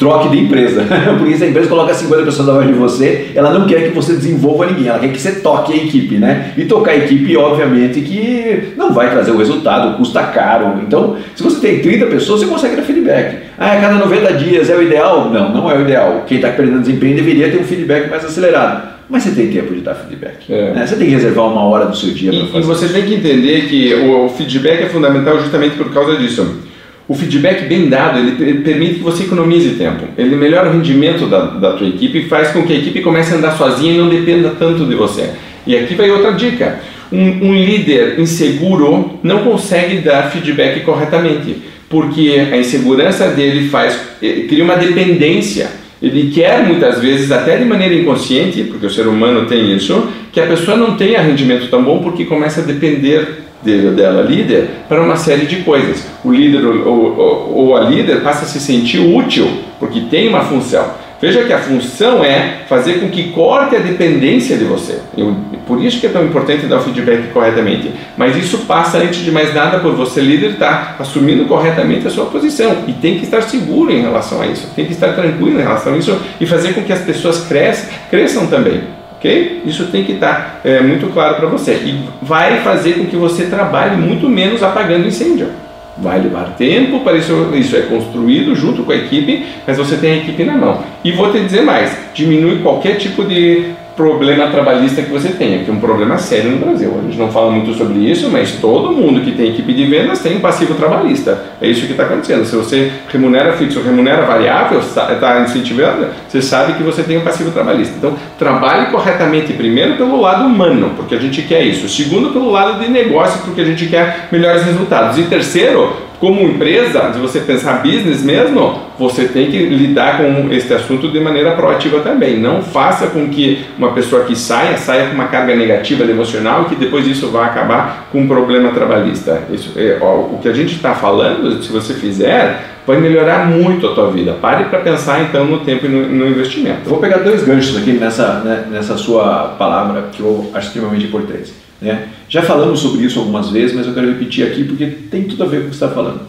troque 0.01 0.29
de 0.29 0.39
empresa. 0.39 0.83
Porque 1.19 1.37
se 1.37 1.43
a 1.43 1.47
empresa 1.47 1.69
coloca 1.69 1.93
50 1.93 2.23
pessoas 2.23 2.49
abaixo 2.49 2.73
de 2.73 2.79
você, 2.79 3.27
ela 3.35 3.51
não 3.51 3.67
quer 3.67 3.83
que 3.83 3.89
você 3.89 4.13
desenvolva 4.13 4.65
ninguém, 4.65 4.87
ela 4.87 4.97
quer 4.97 5.09
que 5.09 5.21
você 5.21 5.33
toque 5.33 5.73
a 5.73 5.75
equipe, 5.75 6.17
né? 6.17 6.53
E 6.57 6.65
tocar 6.65 6.91
a 6.91 6.97
equipe, 6.97 7.37
obviamente, 7.37 8.01
que 8.01 8.73
não 8.75 8.91
vai 8.91 9.11
trazer 9.11 9.29
o 9.29 9.37
resultado, 9.37 9.97
custa 9.97 10.23
caro. 10.23 10.81
Então, 10.81 11.17
se 11.35 11.43
você 11.43 11.59
tem 11.59 11.79
30 11.81 12.07
pessoas, 12.07 12.39
você 12.39 12.47
consegue 12.47 12.75
dar 12.77 12.81
feedback. 12.81 13.43
Ah, 13.59 13.73
a 13.73 13.79
cada 13.79 13.93
90 13.93 14.33
dias 14.33 14.71
é 14.71 14.75
o 14.75 14.81
ideal? 14.81 15.29
Não, 15.29 15.53
não 15.53 15.69
é 15.69 15.77
o 15.77 15.81
ideal. 15.81 16.23
Quem 16.25 16.37
está 16.37 16.49
perdendo 16.49 16.79
desempenho 16.79 17.15
deveria 17.15 17.51
ter 17.51 17.59
um 17.59 17.63
feedback 17.63 18.09
mais 18.09 18.25
acelerado. 18.25 18.89
Mas 19.07 19.21
você 19.21 19.31
tem 19.31 19.51
tempo 19.51 19.71
de 19.75 19.81
dar 19.81 19.93
feedback. 19.93 20.51
É. 20.51 20.73
Né? 20.73 20.87
Você 20.87 20.95
tem 20.95 21.05
que 21.05 21.13
reservar 21.13 21.45
uma 21.45 21.63
hora 21.65 21.85
do 21.85 21.95
seu 21.95 22.11
dia 22.11 22.31
para 22.31 22.47
fazer. 22.47 22.57
E 22.59 22.61
você 22.61 22.87
tem 22.87 23.05
que 23.05 23.13
entender 23.13 23.67
que 23.67 23.93
o 23.93 24.29
feedback 24.29 24.81
é 24.81 24.89
fundamental 24.89 25.37
justamente 25.37 25.75
por 25.75 25.93
causa 25.93 26.15
disso 26.15 26.70
o 27.11 27.13
feedback 27.13 27.65
bem 27.65 27.89
dado, 27.89 28.19
ele 28.19 28.61
permite 28.61 28.95
que 28.95 29.01
você 29.01 29.23
economize 29.23 29.71
tempo. 29.71 30.05
Ele 30.17 30.33
melhora 30.33 30.69
o 30.69 30.71
rendimento 30.71 31.27
da, 31.27 31.41
da 31.41 31.73
tua 31.73 31.85
equipe 31.85 32.19
e 32.19 32.25
faz 32.29 32.51
com 32.51 32.63
que 32.63 32.71
a 32.71 32.77
equipe 32.77 33.01
comece 33.01 33.33
a 33.33 33.37
andar 33.37 33.57
sozinha 33.57 33.93
e 33.93 33.97
não 33.97 34.07
dependa 34.07 34.53
tanto 34.57 34.85
de 34.85 34.95
você. 34.95 35.29
E 35.67 35.75
aqui 35.75 35.93
vai 35.93 36.09
outra 36.09 36.31
dica. 36.31 36.79
Um, 37.11 37.49
um 37.49 37.53
líder 37.53 38.17
inseguro 38.17 39.19
não 39.21 39.39
consegue 39.39 39.97
dar 39.97 40.31
feedback 40.31 40.85
corretamente, 40.85 41.57
porque 41.89 42.47
a 42.49 42.55
insegurança 42.55 43.27
dele 43.27 43.67
faz, 43.67 43.99
eh, 44.23 44.45
cria 44.47 44.63
uma 44.63 44.77
dependência. 44.77 45.67
Ele 46.01 46.31
quer 46.31 46.65
muitas 46.65 47.01
vezes, 47.01 47.29
até 47.29 47.57
de 47.57 47.65
maneira 47.65 47.93
inconsciente, 47.93 48.63
porque 48.63 48.85
o 48.85 48.89
ser 48.89 49.05
humano 49.05 49.47
tem 49.47 49.75
isso, 49.75 50.07
que 50.31 50.39
a 50.39 50.47
pessoa 50.47 50.77
não 50.77 50.95
tenha 50.95 51.21
rendimento 51.21 51.69
tão 51.69 51.83
bom 51.83 51.99
porque 51.99 52.23
começa 52.23 52.61
a 52.61 52.63
depender 52.63 53.50
dele, 53.63 53.95
dela 53.95 54.21
líder 54.21 54.69
para 54.87 55.01
uma 55.01 55.15
série 55.15 55.45
de 55.45 55.57
coisas. 55.57 56.05
O 56.23 56.31
líder 56.31 56.65
ou, 56.65 57.17
ou, 57.17 57.53
ou, 57.55 57.77
a 57.77 57.81
líder 57.81 58.21
passa 58.21 58.45
a 58.45 58.47
se 58.47 58.59
sentir 58.59 58.99
útil 58.99 59.47
porque 59.79 60.01
tem 60.01 60.27
uma 60.27 60.41
função. 60.41 61.01
Veja 61.21 61.43
que 61.43 61.53
a 61.53 61.59
função 61.59 62.25
é 62.25 62.61
fazer 62.67 62.93
com 62.93 63.07
que 63.09 63.29
corte 63.29 63.75
a 63.75 63.79
dependência 63.79 64.57
de 64.57 64.63
você. 64.63 64.97
Eu, 65.15 65.35
por 65.67 65.79
isso 65.83 65.99
que 65.99 66.07
é 66.07 66.09
tão 66.09 66.25
importante 66.25 66.65
dar 66.65 66.77
o 66.77 66.81
feedback 66.81 67.31
corretamente. 67.31 67.91
Mas 68.17 68.35
isso 68.35 68.59
passa, 68.65 68.97
antes 68.97 69.23
de 69.23 69.31
mais 69.31 69.53
nada, 69.53 69.77
por 69.77 69.93
você, 69.93 70.19
líder, 70.19 70.53
estar 70.53 70.95
tá 70.97 71.03
assumindo 71.03 71.45
corretamente 71.45 72.07
a 72.07 72.09
sua 72.09 72.25
posição. 72.25 72.85
E 72.87 72.93
tem 72.93 73.19
que 73.19 73.25
estar 73.25 73.43
seguro 73.43 73.91
em 73.91 74.01
relação 74.01 74.41
a 74.41 74.47
isso. 74.47 74.67
Tem 74.75 74.83
que 74.83 74.93
estar 74.93 75.13
tranquilo 75.13 75.59
em 75.59 75.63
relação 75.63 75.93
a 75.93 75.97
isso 75.97 76.19
e 76.39 76.47
fazer 76.47 76.73
com 76.73 76.81
que 76.81 76.91
as 76.91 77.01
pessoas 77.01 77.45
cresçam, 77.45 77.89
cresçam 78.09 78.47
também 78.47 78.81
ok? 79.21 79.61
Isso 79.65 79.85
tem 79.87 80.03
que 80.03 80.13
estar 80.13 80.59
é, 80.63 80.81
muito 80.81 81.07
claro 81.13 81.35
para 81.35 81.47
você 81.47 81.73
e 81.75 82.09
vai 82.21 82.61
fazer 82.61 82.93
com 82.93 83.05
que 83.05 83.15
você 83.15 83.45
trabalhe 83.45 83.95
muito 83.95 84.27
menos 84.27 84.63
apagando 84.63 85.07
incêndio. 85.07 85.49
Vai 85.97 86.19
levar 86.19 86.55
tempo 86.55 87.01
para 87.01 87.17
isso, 87.17 87.49
isso 87.53 87.75
é 87.75 87.81
construído 87.81 88.55
junto 88.55 88.83
com 88.83 88.91
a 88.91 88.95
equipe, 88.95 89.45
mas 89.67 89.77
você 89.77 89.97
tem 89.97 90.13
a 90.13 90.17
equipe 90.17 90.43
na 90.43 90.57
mão. 90.57 90.83
E 91.03 91.11
vou 91.11 91.31
te 91.31 91.39
dizer 91.39 91.61
mais, 91.61 91.95
diminui 92.13 92.59
qualquer 92.59 92.95
tipo 92.95 93.23
de 93.23 93.73
problema 93.95 94.47
trabalhista 94.47 95.01
que 95.01 95.09
você 95.09 95.29
tenha, 95.29 95.63
que 95.63 95.69
é 95.69 95.73
um 95.73 95.79
problema 95.79 96.17
sério 96.17 96.51
no 96.51 96.57
Brasil. 96.57 96.93
A 96.97 97.01
gente 97.03 97.17
não 97.17 97.31
fala 97.31 97.51
muito 97.51 97.73
sobre 97.73 97.99
isso, 97.99 98.29
mas 98.29 98.53
todo 98.53 98.91
mundo 98.91 99.21
que 99.21 99.31
tem 99.31 99.49
equipe 99.49 99.73
de 99.73 99.85
vendas 99.85 100.19
tem 100.19 100.37
um 100.37 100.39
passivo 100.39 100.75
trabalhista. 100.75 101.37
É 101.61 101.67
isso 101.67 101.85
que 101.85 101.91
está 101.91 102.03
acontecendo. 102.03 102.45
Se 102.45 102.55
você 102.55 102.91
remunera 103.09 103.53
fixo, 103.53 103.81
remunera 103.81 104.25
variável, 104.25 104.79
está 104.79 105.41
incentivando, 105.41 106.07
você 106.27 106.41
sabe 106.41 106.73
que 106.73 106.83
você 106.83 107.03
tem 107.03 107.17
um 107.17 107.21
passivo 107.21 107.51
trabalhista. 107.51 107.95
Então, 107.97 108.15
trabalhe 108.37 108.91
corretamente 108.91 109.53
primeiro 109.53 109.95
pelo 109.95 110.19
lado 110.19 110.45
humano, 110.45 110.91
porque 110.95 111.15
a 111.15 111.19
gente 111.19 111.41
quer 111.43 111.63
isso. 111.63 111.87
Segundo, 111.89 112.31
pelo 112.31 112.49
lado 112.49 112.79
de 112.79 112.89
negócio, 112.89 113.41
porque 113.43 113.61
a 113.61 113.65
gente 113.65 113.87
quer 113.87 114.27
melhores 114.31 114.63
resultados. 114.63 115.17
E 115.17 115.23
terceiro, 115.23 116.10
como 116.21 116.39
empresa, 116.39 117.11
se 117.13 117.19
você 117.19 117.39
pensar 117.39 117.81
business 117.81 118.21
mesmo, 118.21 118.79
você 118.99 119.25
tem 119.25 119.49
que 119.49 119.57
lidar 119.57 120.19
com 120.19 120.53
este 120.53 120.71
assunto 120.71 121.07
de 121.07 121.19
maneira 121.19 121.53
proativa 121.53 121.99
também. 122.01 122.39
Não 122.39 122.61
faça 122.61 123.07
com 123.07 123.27
que 123.27 123.65
uma 123.75 123.91
pessoa 123.91 124.23
que 124.23 124.35
saia, 124.35 124.77
saia 124.77 125.07
com 125.07 125.15
uma 125.15 125.29
carga 125.29 125.55
negativa 125.55 126.03
emocional 126.03 126.61
e 126.61 126.65
que 126.65 126.75
depois 126.75 127.07
isso 127.07 127.31
vá 127.31 127.47
acabar 127.47 128.07
com 128.11 128.21
um 128.21 128.27
problema 128.27 128.69
trabalhista. 128.69 129.41
Isso, 129.51 129.71
é, 129.75 129.97
ó, 129.99 130.17
o 130.17 130.39
que 130.39 130.47
a 130.47 130.53
gente 130.53 130.75
está 130.75 130.93
falando, 130.93 131.63
se 131.63 131.71
você 131.71 131.95
fizer, 131.95 132.65
vai 132.85 132.97
melhorar 132.97 133.47
muito 133.47 133.87
a 133.87 133.95
tua 133.95 134.11
vida. 134.11 134.33
Pare 134.33 134.65
para 134.65 134.77
pensar 134.77 135.23
então 135.23 135.45
no 135.45 135.61
tempo 135.61 135.87
e 135.87 135.89
no, 135.89 136.07
no, 136.07 136.27
investimento. 136.27 136.87
Vou 136.87 136.99
pegar 136.99 137.17
dois 137.17 137.43
ganchos 137.43 137.75
aqui 137.75 137.93
nessa, 137.93 138.41
né, 138.41 138.67
nessa 138.69 138.95
sua 138.95 139.55
palavra 139.57 140.09
que 140.11 140.19
eu 140.19 140.51
acho 140.53 140.67
extremamente 140.67 141.05
importante. 141.05 141.51
Né? 141.81 142.09
Já 142.29 142.43
falamos 142.43 142.79
sobre 142.79 143.03
isso 143.03 143.19
algumas 143.19 143.49
vezes, 143.49 143.75
mas 143.75 143.87
eu 143.87 143.93
quero 143.93 144.07
repetir 144.07 144.45
aqui 144.45 144.63
porque 144.63 144.85
tem 144.85 145.23
tudo 145.23 145.43
a 145.43 145.47
ver 145.47 145.61
com 145.61 145.67
o 145.67 145.69
que 145.69 145.75
você 145.75 145.83
está 145.83 145.95
falando. 145.95 146.21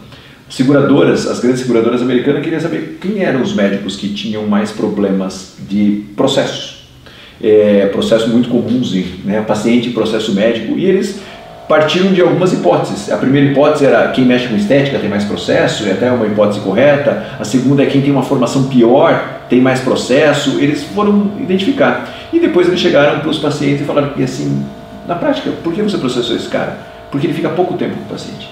Seguradoras, 0.49 1.27
as 1.27 1.39
grandes 1.39 1.61
seguradoras 1.61 2.01
americanas 2.01 2.43
queriam 2.43 2.61
saber 2.61 2.97
quem 3.01 3.23
eram 3.23 3.41
os 3.41 3.53
médicos 3.53 3.95
que 3.95 4.09
tinham 4.09 4.45
mais 4.45 4.71
problemas 4.71 5.55
de 5.69 6.03
processos. 6.15 6.83
É, 7.41 7.87
processos 7.87 8.27
muito 8.27 8.49
comuns, 8.49 8.93
né? 9.25 9.41
paciente 9.41 9.89
processo 9.89 10.33
médico, 10.33 10.77
e 10.77 10.85
eles 10.85 11.19
partiram 11.67 12.13
de 12.13 12.21
algumas 12.21 12.53
hipóteses. 12.53 13.11
A 13.11 13.17
primeira 13.17 13.51
hipótese 13.51 13.85
era 13.85 14.09
quem 14.09 14.25
mexe 14.25 14.47
com 14.47 14.55
estética 14.55 14.99
tem 14.99 15.09
mais 15.09 15.23
processo, 15.23 15.85
e 15.85 15.91
até 15.91 16.11
uma 16.11 16.25
hipótese 16.25 16.59
correta. 16.59 17.25
A 17.39 17.43
segunda 17.43 17.83
é 17.83 17.85
quem 17.85 18.01
tem 18.01 18.11
uma 18.11 18.23
formação 18.23 18.65
pior 18.65 19.41
tem 19.49 19.59
mais 19.59 19.79
processo. 19.79 20.59
Eles 20.59 20.83
foram 20.83 21.31
identificar. 21.39 22.27
E 22.31 22.39
depois 22.39 22.67
eles 22.67 22.79
chegaram 22.79 23.19
para 23.19 23.29
os 23.29 23.39
pacientes 23.39 23.81
e 23.81 23.85
falaram 23.85 24.09
que 24.09 24.23
assim, 24.23 24.63
na 25.07 25.15
prática, 25.15 25.51
por 25.63 25.73
que 25.73 25.81
você 25.81 25.97
processou 25.97 26.35
esse 26.35 26.47
cara? 26.47 26.77
Porque 27.11 27.27
ele 27.27 27.33
fica 27.33 27.49
pouco 27.49 27.75
tempo 27.75 27.95
com 27.95 28.03
o 28.03 28.07
paciente. 28.07 28.49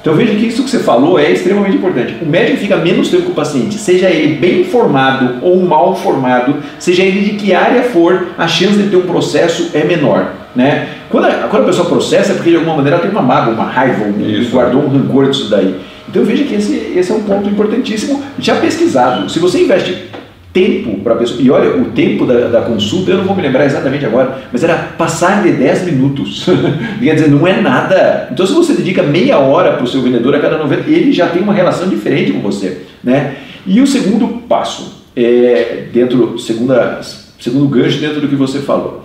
Então 0.00 0.14
veja 0.14 0.34
que 0.34 0.46
isso 0.46 0.62
que 0.62 0.70
você 0.70 0.78
falou 0.78 1.18
é 1.18 1.30
extremamente 1.30 1.76
importante. 1.76 2.16
O 2.22 2.26
médico 2.26 2.58
fica 2.58 2.76
menos 2.76 3.08
tempo 3.08 3.24
com 3.24 3.32
o 3.32 3.34
paciente, 3.34 3.74
seja 3.74 4.08
ele 4.08 4.36
bem 4.36 4.64
formado 4.64 5.38
ou 5.42 5.60
mal 5.60 5.94
formado, 5.94 6.56
seja 6.78 7.02
ele 7.02 7.20
de 7.20 7.36
que 7.36 7.52
área 7.52 7.82
for, 7.82 8.28
a 8.38 8.46
chance 8.46 8.76
de 8.76 8.88
ter 8.88 8.96
um 8.96 9.02
processo 9.02 9.70
é 9.74 9.84
menor. 9.84 10.32
Né? 10.54 10.88
Quando, 11.10 11.26
a, 11.26 11.48
quando 11.48 11.64
a 11.64 11.66
pessoa 11.66 11.88
processa 11.88 12.32
é 12.32 12.34
porque 12.36 12.50
de 12.50 12.56
alguma 12.56 12.76
maneira 12.76 12.98
tem 13.00 13.10
uma 13.10 13.22
mágoa, 13.22 13.54
uma 13.54 13.64
raiva, 13.64 14.04
um, 14.04 14.50
guardou 14.50 14.82
um 14.82 14.88
rancor 14.88 15.30
disso 15.30 15.50
daí. 15.50 15.78
Então 16.08 16.24
veja 16.24 16.44
que 16.44 16.54
esse, 16.54 16.74
esse 16.96 17.12
é 17.12 17.14
um 17.14 17.22
ponto 17.22 17.48
importantíssimo, 17.48 18.22
já 18.38 18.56
pesquisado. 18.56 19.28
Se 19.28 19.38
você 19.38 19.62
investe 19.62 20.08
tempo 20.58 20.98
para 20.98 21.14
a 21.14 21.16
pessoa. 21.16 21.40
E 21.40 21.48
olha, 21.50 21.80
o 21.80 21.92
tempo 21.92 22.26
da, 22.26 22.48
da, 22.48 22.62
consulta, 22.62 23.12
eu 23.12 23.18
não 23.18 23.24
vou 23.24 23.36
me 23.36 23.42
lembrar 23.42 23.64
exatamente 23.64 24.04
agora, 24.04 24.42
mas 24.52 24.64
era 24.64 24.74
passar 24.74 25.42
de 25.42 25.52
10 25.52 25.84
minutos. 25.84 26.46
Quer 27.00 27.14
dizer, 27.14 27.28
não 27.28 27.46
é 27.46 27.60
nada. 27.60 28.28
Então, 28.32 28.44
se 28.44 28.52
você 28.52 28.72
dedica 28.72 29.02
meia 29.04 29.38
hora 29.38 29.74
para 29.74 29.84
o 29.84 29.86
seu 29.86 30.02
vendedor 30.02 30.34
a 30.34 30.40
cada 30.40 30.58
90, 30.58 30.90
ele 30.90 31.12
já 31.12 31.28
tem 31.28 31.40
uma 31.40 31.54
relação 31.54 31.88
diferente 31.88 32.32
com 32.32 32.40
você. 32.40 32.82
Né? 33.04 33.36
E 33.64 33.80
o 33.80 33.86
segundo 33.86 34.26
passo, 34.48 35.04
é, 35.14 35.84
dentro, 35.92 36.36
segunda, 36.38 37.00
segundo 37.38 37.68
gancho, 37.68 38.00
dentro 38.00 38.20
do 38.20 38.26
que 38.26 38.34
você 38.34 38.58
falou. 38.58 39.04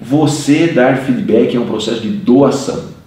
Você 0.00 0.68
dar 0.68 0.98
feedback 0.98 1.56
é 1.56 1.60
um 1.60 1.66
processo 1.66 2.00
de 2.00 2.08
doação. 2.08 2.97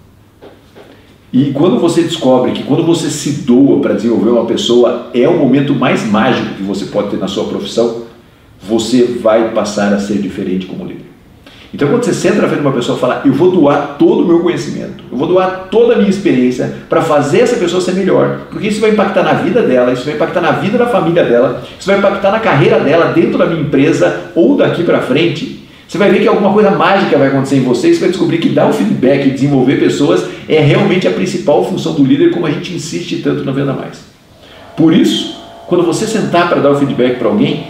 E 1.32 1.50
quando 1.52 1.78
você 1.78 2.02
descobre 2.02 2.52
que 2.52 2.62
quando 2.62 2.84
você 2.84 3.08
se 3.08 3.42
doa 3.42 3.80
para 3.80 3.94
desenvolver 3.94 4.30
uma 4.30 4.44
pessoa 4.44 5.08
é 5.14 5.26
o 5.26 5.38
momento 5.38 5.74
mais 5.74 6.04
mágico 6.04 6.56
que 6.56 6.62
você 6.62 6.84
pode 6.86 7.08
ter 7.08 7.16
na 7.16 7.26
sua 7.26 7.44
profissão, 7.44 8.02
você 8.60 9.04
vai 9.04 9.50
passar 9.52 9.94
a 9.94 9.98
ser 9.98 10.18
diferente 10.18 10.66
como 10.66 10.84
líder. 10.84 11.12
Então, 11.74 11.88
quando 11.88 12.04
você 12.04 12.12
senta 12.12 12.42
na 12.42 12.48
frente 12.48 12.60
de 12.60 12.66
uma 12.66 12.74
pessoa 12.74 12.98
e 12.98 13.00
fala, 13.00 13.22
eu 13.24 13.32
vou 13.32 13.50
doar 13.50 13.96
todo 13.98 14.24
o 14.24 14.26
meu 14.26 14.40
conhecimento, 14.40 15.02
eu 15.10 15.16
vou 15.16 15.26
doar 15.26 15.68
toda 15.70 15.94
a 15.94 15.96
minha 15.96 16.10
experiência 16.10 16.70
para 16.86 17.00
fazer 17.00 17.40
essa 17.40 17.56
pessoa 17.56 17.80
ser 17.80 17.94
melhor, 17.94 18.40
porque 18.50 18.68
isso 18.68 18.78
vai 18.78 18.90
impactar 18.90 19.22
na 19.22 19.32
vida 19.32 19.62
dela, 19.62 19.90
isso 19.90 20.04
vai 20.04 20.14
impactar 20.14 20.42
na 20.42 20.52
vida 20.52 20.76
da 20.76 20.86
família 20.86 21.24
dela, 21.24 21.62
isso 21.78 21.86
vai 21.86 21.98
impactar 21.98 22.30
na 22.30 22.40
carreira 22.40 22.78
dela 22.78 23.06
dentro 23.06 23.38
da 23.38 23.46
minha 23.46 23.62
empresa 23.62 24.32
ou 24.34 24.54
daqui 24.54 24.84
para 24.84 25.00
frente, 25.00 25.61
você 25.92 25.98
vai 25.98 26.10
ver 26.10 26.22
que 26.22 26.28
alguma 26.28 26.50
coisa 26.54 26.70
mágica 26.70 27.18
vai 27.18 27.28
acontecer 27.28 27.56
em 27.56 27.64
você, 27.64 27.92
você 27.92 28.00
vai 28.00 28.08
descobrir 28.08 28.38
que 28.38 28.48
dar 28.48 28.66
o 28.66 28.72
feedback 28.72 29.28
e 29.28 29.30
desenvolver 29.30 29.78
pessoas 29.78 30.24
é 30.48 30.58
realmente 30.58 31.06
a 31.06 31.10
principal 31.10 31.62
função 31.66 31.92
do 31.92 32.02
líder, 32.02 32.30
como 32.30 32.46
a 32.46 32.50
gente 32.50 32.72
insiste 32.72 33.16
tanto 33.16 33.44
na 33.44 33.52
Venda 33.52 33.74
Mais. 33.74 33.98
Por 34.74 34.94
isso, 34.94 35.38
quando 35.66 35.84
você 35.84 36.06
sentar 36.06 36.48
para 36.48 36.62
dar 36.62 36.70
o 36.70 36.76
feedback 36.76 37.18
para 37.18 37.28
alguém, 37.28 37.66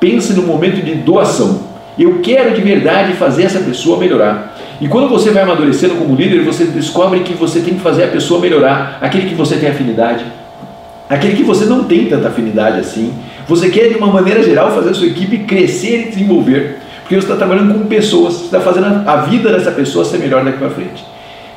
pense 0.00 0.32
no 0.32 0.44
momento 0.44 0.82
de 0.82 0.94
doação. 0.94 1.64
Eu 1.98 2.20
quero 2.22 2.54
de 2.54 2.62
verdade 2.62 3.12
fazer 3.12 3.42
essa 3.42 3.58
pessoa 3.58 3.98
melhorar. 3.98 4.56
E 4.80 4.88
quando 4.88 5.10
você 5.10 5.28
vai 5.28 5.42
amadurecendo 5.42 5.96
como 5.96 6.16
líder, 6.16 6.44
você 6.44 6.64
descobre 6.64 7.20
que 7.20 7.34
você 7.34 7.60
tem 7.60 7.74
que 7.74 7.80
fazer 7.80 8.04
a 8.04 8.08
pessoa 8.08 8.40
melhorar, 8.40 8.96
aquele 9.02 9.28
que 9.28 9.34
você 9.34 9.54
tem 9.56 9.68
afinidade, 9.68 10.24
aquele 11.10 11.36
que 11.36 11.42
você 11.42 11.66
não 11.66 11.84
tem 11.84 12.06
tanta 12.06 12.28
afinidade 12.28 12.80
assim. 12.80 13.12
Você 13.46 13.68
quer, 13.68 13.90
de 13.90 13.96
uma 13.96 14.06
maneira 14.06 14.42
geral, 14.42 14.74
fazer 14.74 14.88
a 14.88 14.94
sua 14.94 15.08
equipe 15.08 15.40
crescer 15.40 16.06
e 16.06 16.08
desenvolver. 16.08 16.85
Porque 17.06 17.14
você 17.14 17.22
está 17.22 17.36
trabalhando 17.36 17.72
com 17.72 17.86
pessoas, 17.86 18.34
você 18.34 18.44
está 18.46 18.60
fazendo 18.60 19.08
a 19.08 19.16
vida 19.18 19.52
dessa 19.52 19.70
pessoa 19.70 20.04
ser 20.04 20.18
melhor 20.18 20.44
daqui 20.44 20.58
para 20.58 20.70
frente. 20.70 21.04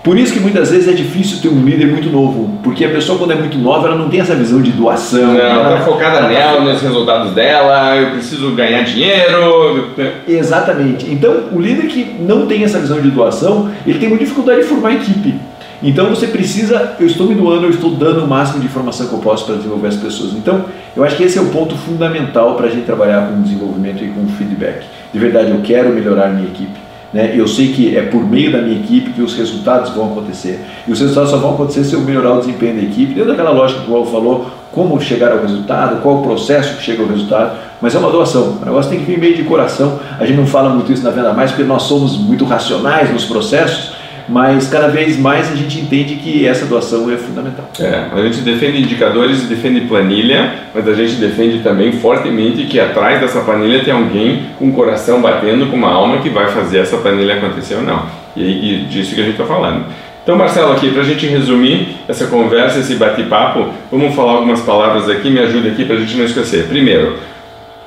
Por 0.04 0.18
isso 0.18 0.32
que 0.32 0.40
muitas 0.40 0.70
vezes 0.70 0.88
é 0.88 0.94
difícil 0.94 1.42
ter 1.42 1.50
um 1.50 1.66
líder 1.66 1.88
muito 1.88 2.08
novo, 2.10 2.58
porque 2.64 2.86
a 2.86 2.90
pessoa 2.90 3.18
quando 3.18 3.32
é 3.32 3.36
muito 3.36 3.58
nova 3.58 3.88
ela 3.88 3.98
não 3.98 4.10
tem 4.10 4.20
essa 4.22 4.36
visão 4.36 4.62
de 4.62 4.72
doação. 4.72 5.34
Não, 5.34 5.40
ela 5.40 5.74
está 5.74 5.86
focada 5.86 6.20
tá 6.20 6.28
nela, 6.30 6.62
nos 6.62 6.82
resultados 6.82 7.34
dela, 7.34 7.98
eu 7.98 8.12
preciso 8.12 8.52
ganhar 8.52 8.84
dinheiro. 8.84 9.90
Exatamente. 10.28 11.12
Então 11.12 11.46
o 11.52 11.60
líder 11.60 11.88
que 11.88 12.16
não 12.20 12.46
tem 12.46 12.64
essa 12.64 12.80
visão 12.80 13.02
de 13.02 13.10
doação, 13.10 13.72
ele 13.88 13.98
tem 13.98 14.08
muita 14.08 14.24
dificuldade 14.24 14.62
de 14.62 14.68
formar 14.68 14.94
equipe. 14.94 15.34
Então 15.82 16.10
você 16.10 16.28
precisa, 16.28 16.96
eu 17.00 17.08
estou 17.08 17.26
me 17.26 17.36
doando, 17.36 17.66
eu 17.66 17.70
estou 17.70 17.92
dando 17.92 18.24
o 18.24 18.28
máximo 18.28 18.60
de 18.60 18.66
informação 18.68 19.08
que 19.08 19.14
eu 19.14 19.20
posso 19.20 19.46
para 19.46 19.56
desenvolver 19.56 19.88
as 19.88 19.96
pessoas. 19.96 20.34
Então 20.34 20.66
eu 20.96 21.04
acho 21.04 21.16
que 21.16 21.24
esse 21.24 21.38
é 21.38 21.42
o 21.42 21.48
ponto 21.48 21.76
fundamental 21.76 22.56
para 22.56 22.68
a 22.68 22.70
gente 22.70 22.86
trabalhar 22.86 23.28
com 23.28 23.42
desenvolvimento 23.42 24.04
e 24.04 24.10
com 24.10 24.28
feedback. 24.60 24.86
De 25.14 25.20
verdade, 25.20 25.52
eu 25.52 25.62
quero 25.62 25.90
melhorar 25.90 26.30
minha 26.30 26.48
equipe. 26.48 26.78
Né? 27.12 27.34
Eu 27.36 27.48
sei 27.48 27.72
que 27.72 27.98
é 27.98 28.04
por 28.04 28.24
meio 28.24 28.52
da 28.52 28.62
minha 28.62 28.80
equipe 28.80 29.12
que 29.12 29.22
os 29.22 29.36
resultados 29.36 29.92
vão 29.92 30.12
acontecer. 30.12 30.64
E 30.88 30.92
os 30.92 31.00
resultados 31.00 31.32
só 31.32 31.38
vão 31.38 31.54
acontecer 31.54 31.84
se 31.84 31.94
eu 31.94 32.02
melhorar 32.02 32.34
o 32.34 32.40
desempenho 32.40 32.76
da 32.76 32.84
equipe, 32.84 33.14
dentro 33.14 33.30
daquela 33.30 33.52
lógica 33.52 33.82
que 33.82 33.88
o 33.88 33.92
Paulo 33.92 34.06
falou, 34.06 34.46
como 34.72 35.02
chegar 35.02 35.32
ao 35.32 35.40
resultado, 35.40 36.02
qual 36.02 36.20
o 36.20 36.22
processo 36.22 36.78
que 36.78 36.84
chega 36.84 37.02
ao 37.02 37.10
resultado, 37.10 37.58
mas 37.82 37.96
é 37.96 37.98
uma 37.98 38.12
doação. 38.12 38.60
O 38.62 38.66
negócio 38.66 38.92
tem 38.92 39.00
que 39.00 39.06
vir 39.06 39.18
meio 39.18 39.36
de 39.36 39.44
coração. 39.44 40.00
A 40.20 40.26
gente 40.26 40.38
não 40.38 40.46
fala 40.46 40.70
muito 40.70 40.92
isso 40.92 41.04
na 41.04 41.10
venda 41.10 41.34
mais 41.34 41.52
porque 41.52 41.64
nós 41.64 41.84
somos 41.84 42.18
muito 42.18 42.46
racionais 42.46 43.12
nos 43.12 43.26
processos, 43.26 43.94
mas 44.30 44.70
cada 44.70 44.88
vez 44.88 45.18
mais 45.18 45.52
a 45.52 45.56
gente 45.56 45.80
entende 45.80 46.16
que 46.16 46.48
essa 46.48 46.66
doação 46.66 47.12
é 47.12 47.18
fundamental. 47.18 47.68
É, 47.80 48.06
a 48.14 48.22
gente 48.22 48.42
defende 48.42 48.82
indicadores 48.82 49.42
defende 49.44 49.82
planilha, 49.82 50.54
mas 50.74 50.88
a 50.88 50.94
gente 50.94 51.16
defende 51.16 51.60
também 51.60 51.92
fortemente 51.94 52.66
que 52.66 52.80
atrás 52.80 53.20
dessa 53.20 53.42
planilha 53.42 53.84
tem 53.84 53.94
alguém 53.94 54.44
com 54.58 54.70
o 54.70 54.74
coração 54.74 55.22
batendo, 55.22 55.68
com 55.68 55.76
uma 55.76 55.92
alma 55.92 56.20
que 56.20 56.30
vai 56.30 56.48
fazer 56.52 56.80
essa 56.80 56.98
planilha 56.98 57.36
acontecer 57.36 57.76
ou 57.76 57.82
não. 57.84 58.06
E, 58.36 58.44
e 58.44 58.86
disso 58.86 59.16
que 59.16 59.22
a 59.22 59.24
gente 59.24 59.34
está 59.34 59.46
falando. 59.46 59.86
Então, 60.24 60.38
Marcelo, 60.38 60.74
aqui 60.74 60.92
para 60.92 61.02
a 61.02 61.06
gente 61.06 61.26
resumir 61.26 61.98
essa 62.08 62.28
conversa, 62.28 62.80
esse 62.80 62.94
bate-papo, 62.96 63.70
vamos 63.92 64.14
falar 64.14 64.34
algumas 64.34 64.62
palavras 64.62 65.10
aqui, 65.10 65.28
me 65.30 65.40
ajude 65.40 65.70
aqui 65.70 65.86
para 65.86 65.96
a 65.96 66.00
gente 66.00 66.16
não 66.16 66.26
esquecer. 66.26 66.68
Primeiro, 66.68 67.18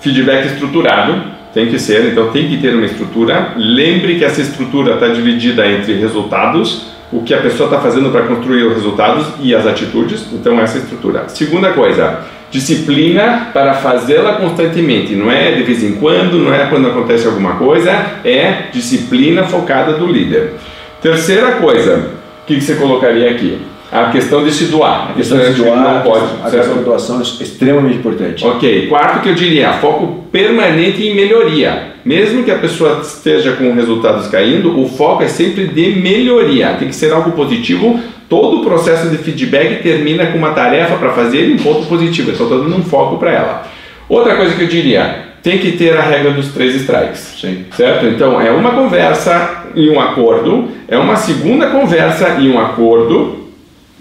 feedback 0.00 0.46
estruturado, 0.46 1.22
tem 1.52 1.66
que 1.66 1.78
ser, 1.78 2.10
então 2.10 2.30
tem 2.30 2.48
que 2.48 2.58
ter 2.58 2.74
uma 2.74 2.86
estrutura. 2.86 3.52
Lembre 3.56 4.18
que 4.18 4.24
essa 4.24 4.40
estrutura 4.40 4.94
está 4.94 5.08
dividida 5.08 5.66
entre 5.66 5.94
resultados, 5.94 6.86
o 7.12 7.22
que 7.22 7.34
a 7.34 7.38
pessoa 7.38 7.68
está 7.68 7.80
fazendo 7.80 8.10
para 8.10 8.22
construir 8.22 8.64
os 8.64 8.74
resultados 8.74 9.26
e 9.40 9.54
as 9.54 9.66
atitudes. 9.66 10.26
Então 10.32 10.58
essa 10.60 10.78
estrutura. 10.78 11.28
Segunda 11.28 11.72
coisa, 11.72 12.20
disciplina 12.50 13.50
para 13.52 13.74
fazê-la 13.74 14.34
constantemente. 14.34 15.14
Não 15.14 15.30
é 15.30 15.52
de 15.52 15.62
vez 15.62 15.82
em 15.82 15.94
quando, 15.96 16.38
não 16.38 16.54
é 16.54 16.66
quando 16.66 16.86
acontece 16.88 17.26
alguma 17.26 17.56
coisa, 17.56 17.90
é 18.24 18.68
disciplina 18.72 19.44
focada 19.44 19.94
do 19.94 20.06
líder. 20.06 20.54
Terceira 21.00 21.52
coisa, 21.52 22.12
o 22.42 22.46
que, 22.46 22.54
que 22.54 22.60
você 22.60 22.76
colocaria 22.76 23.30
aqui? 23.30 23.71
A 23.92 24.10
questão 24.10 24.42
de 24.42 24.50
se 24.50 24.64
doar. 24.64 25.10
A 25.10 25.12
questão 25.12 25.36
de 25.38 25.52
se 25.52 25.52
doar, 25.52 25.76
não 25.76 26.00
pode, 26.00 26.24
a 26.42 26.50
questão 26.50 26.76
da 26.76 26.82
doação 26.82 27.18
é 27.18 27.22
extremamente 27.22 27.98
importante. 27.98 28.42
Ok. 28.42 28.86
Quarto 28.88 29.20
que 29.20 29.28
eu 29.28 29.34
diria, 29.34 29.74
foco 29.74 30.24
permanente 30.32 31.06
em 31.06 31.14
melhoria. 31.14 31.92
Mesmo 32.02 32.42
que 32.42 32.50
a 32.50 32.56
pessoa 32.56 33.00
esteja 33.02 33.52
com 33.52 33.74
resultados 33.74 34.28
caindo, 34.28 34.80
o 34.80 34.88
foco 34.88 35.22
é 35.22 35.28
sempre 35.28 35.66
de 35.66 36.00
melhoria. 36.00 36.74
Tem 36.78 36.88
que 36.88 36.96
ser 36.96 37.12
algo 37.12 37.32
positivo. 37.32 38.00
Todo 38.30 38.62
o 38.62 38.64
processo 38.64 39.10
de 39.10 39.18
feedback 39.18 39.82
termina 39.82 40.24
com 40.24 40.38
uma 40.38 40.52
tarefa 40.52 40.96
para 40.96 41.12
fazer 41.12 41.50
e 41.50 41.52
um 41.52 41.58
ponto 41.58 41.86
positivo. 41.86 42.30
Eu 42.30 42.32
estou 42.32 42.48
dando 42.48 42.74
um 42.74 42.82
foco 42.82 43.18
para 43.18 43.30
ela. 43.30 43.66
Outra 44.08 44.36
coisa 44.36 44.54
que 44.54 44.62
eu 44.62 44.68
diria, 44.68 45.32
tem 45.42 45.58
que 45.58 45.72
ter 45.72 45.96
a 45.96 46.00
regra 46.00 46.30
dos 46.30 46.48
três 46.48 46.74
strikes. 46.76 47.34
Sim. 47.40 47.66
Certo? 47.72 48.06
Então, 48.06 48.40
é 48.40 48.50
uma 48.50 48.70
conversa 48.70 49.64
e 49.74 49.90
um 49.90 50.00
acordo, 50.00 50.68
é 50.88 50.96
uma 50.96 51.16
segunda 51.16 51.68
conversa 51.68 52.36
e 52.40 52.48
um 52.48 52.58
acordo, 52.58 53.41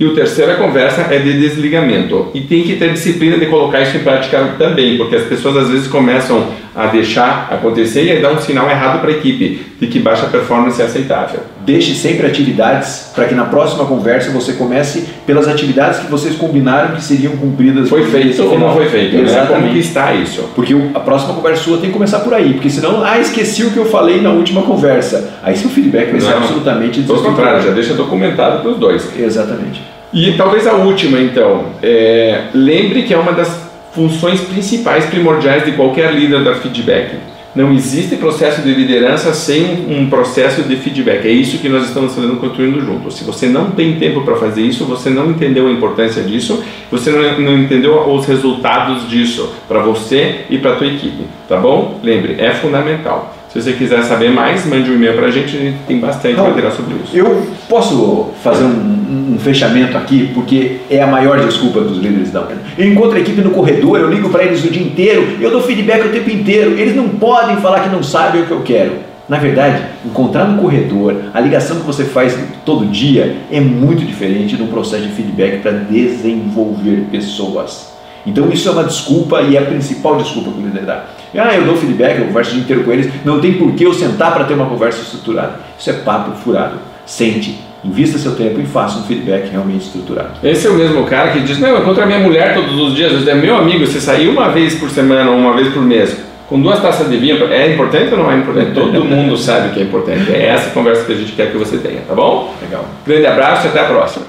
e 0.01 0.07
a 0.07 0.15
terceira 0.15 0.55
conversa 0.55 1.13
é 1.13 1.19
de 1.19 1.39
desligamento. 1.39 2.31
E 2.33 2.41
tem 2.41 2.63
que 2.63 2.75
ter 2.75 2.91
disciplina 2.91 3.37
de 3.37 3.45
colocar 3.45 3.81
isso 3.81 3.95
em 3.95 3.99
prática 3.99 4.55
também, 4.57 4.97
porque 4.97 5.15
as 5.15 5.25
pessoas 5.25 5.57
às 5.57 5.69
vezes 5.69 5.87
começam 5.87 6.47
a 6.75 6.87
deixar 6.87 7.49
acontecer 7.51 8.05
e 8.05 8.11
aí 8.11 8.19
dá 8.19 8.31
um 8.31 8.41
sinal 8.41 8.67
errado 8.67 8.99
para 8.99 9.11
a 9.11 9.13
equipe 9.13 9.61
de 9.79 9.85
que 9.85 9.99
baixa 9.99 10.25
performance 10.25 10.81
é 10.81 10.85
aceitável. 10.85 11.41
Deixe 11.65 11.93
sempre 11.93 12.25
atividades 12.25 13.11
para 13.13 13.25
que 13.25 13.35
na 13.35 13.45
próxima 13.45 13.85
conversa 13.85 14.31
você 14.31 14.53
comece 14.53 15.07
pelas 15.25 15.47
atividades 15.47 15.99
que 15.99 16.09
vocês 16.09 16.35
combinaram 16.35 16.95
que 16.95 17.03
seriam 17.03 17.35
cumpridas. 17.37 17.87
Foi 17.89 18.03
feito 18.05 18.43
ou 18.43 18.57
não 18.57 18.73
foi 18.73 18.87
feito? 18.87 19.15
Né? 19.15 19.23
Exatamente. 19.23 19.73
Que 19.73 19.79
está 19.79 20.13
isso? 20.13 20.49
Porque 20.55 20.75
a 20.93 20.99
próxima 20.99 21.33
conversa 21.33 21.63
sua 21.63 21.77
tem 21.77 21.87
que 21.87 21.93
começar 21.93 22.19
por 22.19 22.33
aí, 22.33 22.53
porque 22.53 22.69
senão, 22.69 23.03
ah, 23.03 23.19
esqueci 23.19 23.63
o 23.63 23.71
que 23.71 23.77
eu 23.77 23.85
falei 23.85 24.21
na 24.21 24.31
última 24.31 24.63
conversa. 24.63 25.33
Aí 25.43 25.55
seu 25.55 25.69
feedback 25.69 26.11
vai 26.11 26.19
ser 26.19 26.29
Não, 26.29 26.37
absolutamente 26.37 27.01
Pelo 27.01 27.21
contrário, 27.21 27.61
já 27.61 27.71
deixa 27.71 27.93
documentado 27.93 28.61
para 28.61 28.71
os 28.71 28.77
dois. 28.77 29.09
Exatamente. 29.17 29.81
E 30.13 30.33
talvez 30.33 30.67
a 30.67 30.73
última, 30.73 31.19
então. 31.19 31.65
É, 31.81 32.45
lembre 32.53 33.03
que 33.03 33.13
é 33.13 33.17
uma 33.17 33.31
das 33.31 33.71
funções 33.93 34.41
principais, 34.41 35.05
primordiais 35.05 35.65
de 35.65 35.73
qualquer 35.73 36.13
líder 36.13 36.43
da 36.43 36.55
feedback. 36.55 37.15
Não 37.53 37.73
existe 37.73 38.15
processo 38.15 38.61
de 38.61 38.73
liderança 38.73 39.33
sem 39.33 39.85
um 39.89 40.09
processo 40.09 40.63
de 40.63 40.75
feedback. 40.77 41.25
É 41.27 41.31
isso 41.31 41.57
que 41.57 41.67
nós 41.67 41.85
estamos 41.85 42.15
fazendo, 42.15 42.37
construindo 42.37 42.79
juntos. 42.79 43.17
Se 43.17 43.25
você 43.25 43.47
não 43.47 43.71
tem 43.71 43.99
tempo 43.99 44.21
para 44.21 44.37
fazer 44.37 44.61
isso, 44.61 44.85
você 44.85 45.09
não 45.09 45.29
entendeu 45.31 45.67
a 45.67 45.71
importância 45.71 46.23
disso, 46.23 46.63
você 46.89 47.11
não, 47.11 47.57
entendeu 47.59 48.09
os 48.09 48.25
resultados 48.25 49.09
disso 49.09 49.53
para 49.67 49.79
você 49.79 50.45
e 50.49 50.57
para 50.57 50.73
a 50.73 50.75
tua 50.77 50.87
equipe, 50.87 51.25
tá 51.49 51.57
bom? 51.57 51.99
Lembre, 52.01 52.37
é 52.39 52.51
fundamental. 52.51 53.35
Se 53.51 53.61
você 53.61 53.73
quiser 53.73 54.01
saber 54.03 54.29
mais, 54.29 54.65
mande 54.65 54.89
um 54.89 54.95
e-mail 54.95 55.13
para 55.13 55.27
a 55.27 55.29
gente, 55.29 55.57
a 55.57 55.59
gente 55.59 55.77
tem 55.85 55.99
bastante 55.99 56.37
Não, 56.37 56.47
material 56.47 56.71
sobre 56.71 56.95
isso. 57.03 57.13
Eu 57.13 57.47
posso 57.67 58.29
fazer 58.41 58.63
um, 58.63 59.33
um 59.33 59.37
fechamento 59.37 59.97
aqui, 59.97 60.31
porque 60.33 60.77
é 60.89 61.01
a 61.01 61.07
maior 61.07 61.37
desculpa 61.45 61.81
dos 61.81 61.97
líderes 61.97 62.31
da. 62.31 62.47
Eu 62.77 62.89
encontro 62.89 63.17
a 63.17 63.19
equipe 63.19 63.41
no 63.41 63.51
corredor, 63.51 63.99
eu 63.99 64.09
ligo 64.09 64.29
para 64.29 64.45
eles 64.45 64.63
o 64.63 64.69
dia 64.69 64.81
inteiro, 64.81 65.35
eu 65.41 65.51
dou 65.51 65.61
feedback 65.61 66.07
o 66.07 66.11
tempo 66.11 66.29
inteiro, 66.29 66.79
eles 66.79 66.95
não 66.95 67.09
podem 67.09 67.57
falar 67.57 67.81
que 67.81 67.89
não 67.89 68.01
sabem 68.01 68.43
o 68.43 68.45
que 68.45 68.51
eu 68.51 68.61
quero. 68.61 68.93
Na 69.27 69.37
verdade, 69.37 69.83
encontrar 70.05 70.45
no 70.45 70.61
corredor, 70.61 71.15
a 71.33 71.39
ligação 71.41 71.77
que 71.77 71.85
você 71.85 72.05
faz 72.05 72.37
todo 72.65 72.85
dia 72.85 73.35
é 73.51 73.59
muito 73.59 74.05
diferente 74.05 74.55
de 74.55 74.63
um 74.63 74.67
processo 74.67 75.03
de 75.03 75.09
feedback 75.09 75.61
para 75.61 75.71
desenvolver 75.71 77.07
pessoas. 77.11 77.90
Então 78.25 78.49
isso 78.49 78.67
é 78.69 78.71
uma 78.71 78.83
desculpa 78.83 79.41
e 79.41 79.55
é 79.55 79.59
a 79.59 79.65
principal 79.65 80.17
desculpa 80.17 80.51
que 80.51 80.59
o 80.59 80.65
líder 80.65 80.83
dá. 80.83 81.05
Ah, 81.35 81.55
eu 81.55 81.63
dou 81.63 81.75
feedback, 81.77 82.19
eu 82.19 82.25
converso 82.25 82.51
o 82.51 82.53
dia 82.55 82.63
inteiro 82.63 82.83
com 82.83 82.91
eles, 82.91 83.09
não 83.23 83.39
tem 83.39 83.53
por 83.53 83.71
que 83.73 83.85
eu 83.85 83.93
sentar 83.93 84.33
para 84.33 84.43
ter 84.43 84.53
uma 84.53 84.65
conversa 84.65 85.01
estruturada. 85.01 85.59
Isso 85.79 85.89
é 85.89 85.93
papo 85.93 86.35
furado. 86.37 86.75
Sente, 87.05 87.57
invista 87.83 88.17
seu 88.17 88.35
tempo 88.35 88.59
e 88.59 88.65
faça 88.65 88.99
um 88.99 89.03
feedback 89.03 89.49
realmente 89.49 89.85
estruturado. 89.85 90.31
Esse 90.43 90.67
é 90.67 90.69
o 90.69 90.73
mesmo 90.73 91.05
cara 91.05 91.31
que 91.31 91.39
diz: 91.39 91.57
Não, 91.57 91.69
eu 91.69 91.79
encontro 91.81 92.03
a 92.03 92.05
minha 92.05 92.19
mulher 92.19 92.53
todos 92.53 92.79
os 92.79 92.93
dias. 92.93 93.27
É 93.27 93.33
meu 93.33 93.55
amigo, 93.55 93.85
você 93.85 93.99
sair 93.99 94.27
uma 94.27 94.49
vez 94.49 94.75
por 94.75 94.89
semana 94.89 95.31
ou 95.31 95.37
uma 95.37 95.53
vez 95.55 95.69
por 95.73 95.81
mês 95.81 96.15
com 96.51 96.59
duas 96.59 96.81
taças 96.81 97.09
de 97.09 97.15
vinho, 97.15 97.41
é 97.45 97.73
importante 97.73 98.13
ou 98.13 98.17
não 98.19 98.29
é 98.29 98.35
importante? 98.35 98.73
Todo 98.75 99.05
mundo 99.05 99.37
sabe 99.37 99.73
que 99.73 99.79
é 99.79 99.83
importante. 99.83 100.29
É 100.33 100.47
essa 100.47 100.69
conversa 100.71 101.05
que 101.05 101.13
a 101.13 101.15
gente 101.15 101.31
quer 101.31 101.49
que 101.49 101.57
você 101.57 101.77
tenha, 101.77 102.01
tá 102.01 102.13
bom? 102.13 102.53
Legal. 102.61 102.85
Grande 103.07 103.25
abraço 103.25 103.67
e 103.67 103.69
até 103.69 103.79
a 103.79 103.85
próxima. 103.85 104.25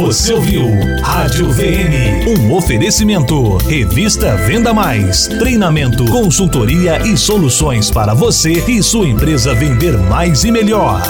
Você 0.00 0.32
ouviu 0.32 0.66
Rádio 1.02 1.52
VM, 1.52 2.26
um 2.26 2.54
oferecimento. 2.54 3.58
Revista 3.58 4.34
Venda 4.34 4.72
Mais. 4.72 5.28
Treinamento, 5.28 6.06
consultoria 6.06 7.06
e 7.06 7.18
soluções 7.18 7.90
para 7.90 8.14
você 8.14 8.64
e 8.66 8.82
sua 8.82 9.06
empresa 9.06 9.54
vender 9.54 9.98
mais 9.98 10.42
e 10.42 10.50
melhor. 10.50 11.02